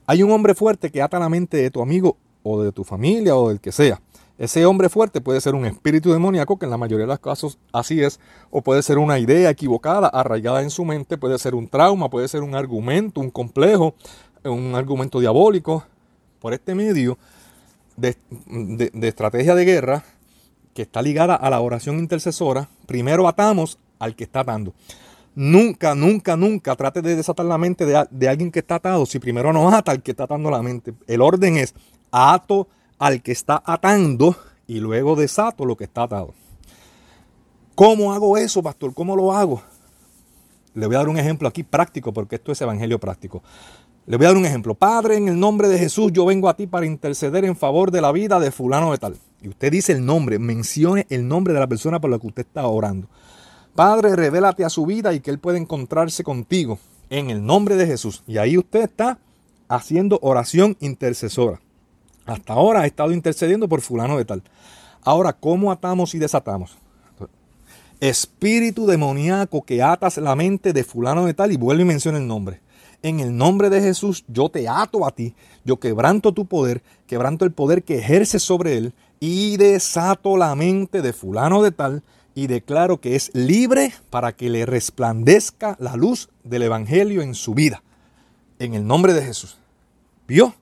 Hay 0.04 0.22
un 0.22 0.32
hombre 0.32 0.54
fuerte 0.54 0.90
que 0.90 1.00
ata 1.00 1.18
la 1.18 1.30
mente 1.30 1.56
de 1.56 1.70
tu 1.70 1.80
amigo 1.80 2.18
o 2.44 2.62
de 2.62 2.70
tu 2.70 2.84
familia 2.84 3.34
o 3.34 3.48
del 3.48 3.58
que 3.58 3.72
sea. 3.72 4.00
Ese 4.36 4.66
hombre 4.66 4.88
fuerte 4.88 5.20
puede 5.20 5.40
ser 5.40 5.54
un 5.54 5.64
espíritu 5.64 6.12
demoníaco, 6.12 6.58
que 6.58 6.66
en 6.66 6.70
la 6.70 6.76
mayoría 6.76 7.06
de 7.06 7.12
los 7.12 7.20
casos 7.20 7.58
así 7.72 8.02
es, 8.02 8.18
o 8.50 8.62
puede 8.62 8.82
ser 8.82 8.98
una 8.98 9.18
idea 9.18 9.48
equivocada, 9.48 10.08
arraigada 10.08 10.62
en 10.62 10.70
su 10.70 10.84
mente, 10.84 11.16
puede 11.16 11.38
ser 11.38 11.54
un 11.54 11.68
trauma, 11.68 12.10
puede 12.10 12.26
ser 12.26 12.42
un 12.42 12.56
argumento, 12.56 13.20
un 13.20 13.30
complejo, 13.30 13.94
un 14.44 14.74
argumento 14.74 15.20
diabólico. 15.20 15.84
Por 16.40 16.52
este 16.52 16.74
medio 16.74 17.16
de, 17.96 18.16
estrategia 19.02 19.54
de 19.54 19.64
guerra, 19.64 20.04
que 20.74 20.82
está 20.82 21.00
ligada 21.00 21.36
a 21.36 21.48
la 21.48 21.60
oración 21.60 21.98
intercesora, 22.00 22.68
primero 22.86 23.28
atamos 23.28 23.78
al 24.00 24.16
que 24.16 24.24
está 24.24 24.40
atando. 24.40 24.74
Nunca, 25.36 25.94
nunca, 25.94 26.36
nunca 26.36 26.76
trate 26.76 27.02
de 27.02 27.16
desatar 27.16 27.46
la 27.46 27.56
mente 27.56 27.86
de, 27.86 28.04
de, 28.10 28.28
alguien 28.28 28.50
que 28.50 28.60
está 28.60 28.76
atado 28.76 29.06
si 29.06 29.18
primero 29.18 29.52
no 29.52 29.68
ata 29.68 29.92
al 29.92 30.02
que 30.02 30.10
está 30.10 30.24
atando 30.24 30.50
la 30.50 30.62
mente. 30.62 30.92
El 31.06 31.22
orden 31.22 31.56
es 31.56 31.74
ato 32.14 32.68
al 32.98 33.22
que 33.22 33.32
está 33.32 33.62
atando 33.66 34.36
y 34.66 34.80
luego 34.80 35.16
desato 35.16 35.64
lo 35.64 35.76
que 35.76 35.84
está 35.84 36.04
atado. 36.04 36.32
¿Cómo 37.74 38.12
hago 38.12 38.36
eso, 38.36 38.62
pastor? 38.62 38.94
¿Cómo 38.94 39.16
lo 39.16 39.32
hago? 39.32 39.62
Le 40.74 40.86
voy 40.86 40.94
a 40.94 40.98
dar 40.98 41.08
un 41.08 41.18
ejemplo 41.18 41.48
aquí 41.48 41.64
práctico 41.64 42.12
porque 42.12 42.36
esto 42.36 42.52
es 42.52 42.60
evangelio 42.60 43.00
práctico. 43.00 43.42
Le 44.06 44.16
voy 44.16 44.26
a 44.26 44.28
dar 44.28 44.36
un 44.36 44.46
ejemplo. 44.46 44.74
Padre, 44.74 45.16
en 45.16 45.28
el 45.28 45.38
nombre 45.38 45.68
de 45.68 45.78
Jesús, 45.78 46.12
yo 46.12 46.24
vengo 46.24 46.48
a 46.48 46.56
ti 46.56 46.66
para 46.66 46.86
interceder 46.86 47.44
en 47.44 47.56
favor 47.56 47.90
de 47.90 48.00
la 48.00 48.12
vida 48.12 48.38
de 48.38 48.52
fulano 48.52 48.92
de 48.92 48.98
tal. 48.98 49.16
Y 49.42 49.48
usted 49.48 49.72
dice 49.72 49.92
el 49.92 50.04
nombre, 50.04 50.38
mencione 50.38 51.06
el 51.10 51.26
nombre 51.26 51.52
de 51.52 51.60
la 51.60 51.66
persona 51.66 52.00
por 52.00 52.10
la 52.10 52.18
que 52.18 52.26
usted 52.26 52.46
está 52.46 52.66
orando. 52.66 53.08
Padre, 53.74 54.14
revélate 54.14 54.64
a 54.64 54.70
su 54.70 54.86
vida 54.86 55.12
y 55.14 55.20
que 55.20 55.30
él 55.30 55.40
pueda 55.40 55.58
encontrarse 55.58 56.22
contigo 56.22 56.78
en 57.10 57.30
el 57.30 57.44
nombre 57.44 57.76
de 57.76 57.86
Jesús. 57.86 58.22
Y 58.26 58.38
ahí 58.38 58.56
usted 58.56 58.82
está 58.82 59.18
haciendo 59.68 60.18
oración 60.22 60.76
intercesora. 60.80 61.60
Hasta 62.26 62.52
ahora 62.52 62.80
ha 62.80 62.86
estado 62.86 63.12
intercediendo 63.12 63.68
por 63.68 63.80
fulano 63.80 64.16
de 64.16 64.24
tal. 64.24 64.42
Ahora, 65.02 65.32
¿cómo 65.32 65.70
atamos 65.70 66.14
y 66.14 66.18
desatamos? 66.18 66.76
Espíritu 68.00 68.86
demoníaco 68.86 69.62
que 69.62 69.82
atas 69.82 70.18
la 70.18 70.34
mente 70.34 70.72
de 70.72 70.84
fulano 70.84 71.26
de 71.26 71.34
tal 71.34 71.52
y 71.52 71.56
vuelve 71.56 71.82
y 71.82 71.86
menciona 71.86 72.18
el 72.18 72.26
nombre. 72.26 72.60
En 73.02 73.20
el 73.20 73.36
nombre 73.36 73.68
de 73.68 73.82
Jesús 73.82 74.24
yo 74.28 74.48
te 74.48 74.66
ato 74.66 75.06
a 75.06 75.10
ti, 75.10 75.34
yo 75.64 75.78
quebranto 75.78 76.32
tu 76.32 76.46
poder, 76.46 76.82
quebranto 77.06 77.44
el 77.44 77.52
poder 77.52 77.82
que 77.82 77.98
ejerces 77.98 78.42
sobre 78.42 78.78
él 78.78 78.94
y 79.20 79.58
desato 79.58 80.38
la 80.38 80.54
mente 80.54 81.02
de 81.02 81.12
fulano 81.12 81.62
de 81.62 81.70
tal 81.70 82.02
y 82.34 82.46
declaro 82.46 83.00
que 83.00 83.14
es 83.14 83.30
libre 83.34 83.92
para 84.10 84.32
que 84.32 84.48
le 84.48 84.66
resplandezca 84.66 85.76
la 85.78 85.96
luz 85.96 86.30
del 86.42 86.62
Evangelio 86.62 87.22
en 87.22 87.34
su 87.34 87.54
vida. 87.54 87.82
En 88.58 88.74
el 88.74 88.86
nombre 88.86 89.12
de 89.12 89.22
Jesús. 89.22 89.58
¿Vio? 90.26 90.54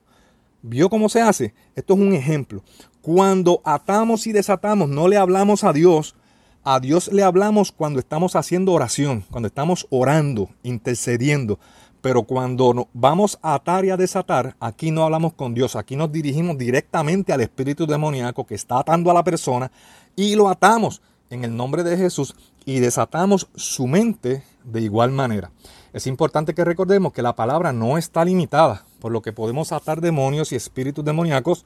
¿Vio 0.65 0.89
cómo 0.89 1.09
se 1.09 1.19
hace? 1.19 1.53
Esto 1.75 1.93
es 1.93 1.99
un 1.99 2.13
ejemplo. 2.13 2.63
Cuando 3.01 3.61
atamos 3.65 4.27
y 4.27 4.31
desatamos, 4.31 4.87
no 4.87 5.09
le 5.09 5.17
hablamos 5.17 5.65
a 5.65 5.73
Dios. 5.73 6.15
A 6.63 6.79
Dios 6.79 7.11
le 7.11 7.21
hablamos 7.21 7.73
cuando 7.73 7.99
estamos 7.99 8.37
haciendo 8.37 8.71
oración, 8.71 9.25
cuando 9.29 9.47
estamos 9.47 9.85
orando, 9.89 10.51
intercediendo. 10.63 11.59
Pero 11.99 12.23
cuando 12.23 12.87
vamos 12.93 13.39
a 13.41 13.55
atar 13.55 13.83
y 13.83 13.89
a 13.89 13.97
desatar, 13.97 14.55
aquí 14.61 14.89
no 14.89 15.03
hablamos 15.03 15.33
con 15.33 15.53
Dios, 15.53 15.75
aquí 15.75 15.97
nos 15.97 16.13
dirigimos 16.13 16.57
directamente 16.57 17.33
al 17.33 17.41
espíritu 17.41 17.85
demoníaco 17.85 18.45
que 18.45 18.55
está 18.55 18.79
atando 18.79 19.11
a 19.11 19.13
la 19.13 19.23
persona 19.25 19.69
y 20.15 20.35
lo 20.35 20.47
atamos 20.47 21.01
en 21.29 21.43
el 21.43 21.57
nombre 21.57 21.83
de 21.83 21.97
Jesús 21.97 22.35
y 22.63 22.79
desatamos 22.79 23.49
su 23.55 23.85
mente 23.85 24.43
de 24.63 24.79
igual 24.79 25.11
manera. 25.11 25.51
Es 25.91 26.07
importante 26.07 26.53
que 26.53 26.63
recordemos 26.63 27.11
que 27.11 27.21
la 27.21 27.35
palabra 27.35 27.73
no 27.73 27.97
está 27.97 28.23
limitada 28.23 28.85
por 29.03 29.11
lo 29.11 29.21
que 29.21 29.33
podemos 29.33 29.73
atar 29.73 29.99
demonios 29.99 30.53
y 30.53 30.55
espíritus 30.55 31.03
demoníacos 31.03 31.65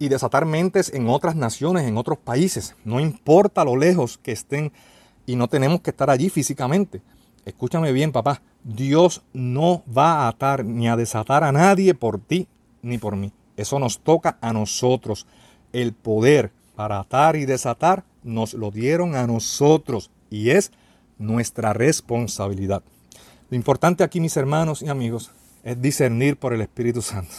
y 0.00 0.08
desatar 0.08 0.44
mentes 0.44 0.92
en 0.92 1.08
otras 1.08 1.36
naciones, 1.36 1.86
en 1.86 1.96
otros 1.96 2.18
países. 2.18 2.74
No 2.84 2.98
importa 2.98 3.64
lo 3.64 3.76
lejos 3.76 4.18
que 4.18 4.32
estén 4.32 4.72
y 5.24 5.36
no 5.36 5.46
tenemos 5.46 5.82
que 5.82 5.90
estar 5.90 6.10
allí 6.10 6.30
físicamente. 6.30 7.00
Escúchame 7.44 7.92
bien, 7.92 8.10
papá. 8.10 8.42
Dios 8.64 9.22
no 9.32 9.84
va 9.96 10.24
a 10.24 10.28
atar 10.28 10.64
ni 10.64 10.88
a 10.88 10.96
desatar 10.96 11.44
a 11.44 11.52
nadie 11.52 11.94
por 11.94 12.18
ti 12.18 12.48
ni 12.82 12.98
por 12.98 13.14
mí. 13.14 13.32
Eso 13.56 13.78
nos 13.78 14.00
toca 14.00 14.36
a 14.40 14.52
nosotros. 14.52 15.28
El 15.72 15.92
poder 15.92 16.50
para 16.74 16.98
atar 16.98 17.36
y 17.36 17.44
desatar 17.44 18.02
nos 18.24 18.52
lo 18.52 18.72
dieron 18.72 19.14
a 19.14 19.28
nosotros 19.28 20.10
y 20.28 20.50
es 20.50 20.72
nuestra 21.18 21.72
responsabilidad. 21.72 22.82
Lo 23.48 23.54
importante 23.54 24.02
aquí, 24.02 24.18
mis 24.18 24.36
hermanos 24.36 24.82
y 24.82 24.88
amigos, 24.88 25.30
es 25.64 25.80
discernir 25.80 26.36
por 26.36 26.52
el 26.52 26.60
Espíritu 26.60 27.02
Santo. 27.02 27.34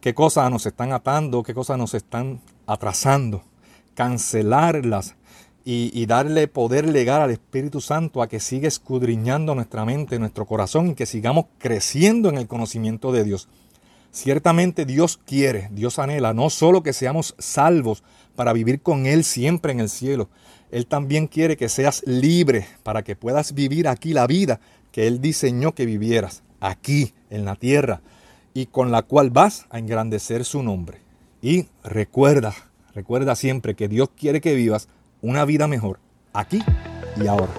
¿Qué 0.00 0.14
cosas 0.14 0.50
nos 0.50 0.66
están 0.66 0.92
atando? 0.92 1.42
¿Qué 1.42 1.54
cosas 1.54 1.78
nos 1.78 1.94
están 1.94 2.40
atrasando? 2.66 3.42
Cancelarlas 3.94 5.16
y, 5.64 6.06
darle 6.06 6.48
poder 6.48 6.86
legal 6.86 7.22
al 7.22 7.30
Espíritu 7.30 7.80
Santo 7.80 8.20
a 8.20 8.28
que 8.28 8.40
siga 8.40 8.68
escudriñando 8.68 9.54
nuestra 9.54 9.84
mente, 9.84 10.18
nuestro 10.18 10.44
corazón 10.44 10.88
y 10.88 10.94
que 10.94 11.06
sigamos 11.06 11.46
creciendo 11.58 12.28
en 12.28 12.36
el 12.36 12.48
conocimiento 12.48 13.12
de 13.12 13.24
Dios. 13.24 13.48
Ciertamente 14.10 14.84
Dios 14.84 15.18
quiere, 15.24 15.68
Dios 15.70 15.98
anhela 15.98 16.34
no 16.34 16.50
solo 16.50 16.82
que 16.82 16.92
seamos 16.92 17.34
salvos 17.38 18.02
para 18.34 18.52
vivir 18.52 18.82
con 18.82 19.06
Él 19.06 19.24
siempre 19.24 19.72
en 19.72 19.80
el 19.80 19.88
cielo, 19.88 20.28
Él 20.70 20.86
también 20.86 21.28
quiere 21.28 21.56
que 21.56 21.68
seas 21.68 22.02
libre 22.06 22.66
para 22.82 23.02
que 23.04 23.16
puedas 23.16 23.54
vivir 23.54 23.88
aquí 23.88 24.12
la 24.12 24.26
vida 24.26 24.60
que 24.90 25.06
Él 25.06 25.20
diseñó 25.20 25.74
que 25.74 25.86
vivieras 25.86 26.42
aquí 26.62 27.12
en 27.28 27.44
la 27.44 27.56
tierra 27.56 28.00
y 28.54 28.66
con 28.66 28.90
la 28.90 29.02
cual 29.02 29.30
vas 29.30 29.66
a 29.70 29.78
engrandecer 29.78 30.44
su 30.44 30.62
nombre. 30.62 30.98
Y 31.42 31.66
recuerda, 31.84 32.54
recuerda 32.94 33.34
siempre 33.34 33.74
que 33.74 33.88
Dios 33.88 34.10
quiere 34.18 34.40
que 34.40 34.54
vivas 34.54 34.88
una 35.20 35.44
vida 35.44 35.66
mejor 35.66 35.98
aquí 36.32 36.62
y 37.16 37.26
ahora. 37.26 37.52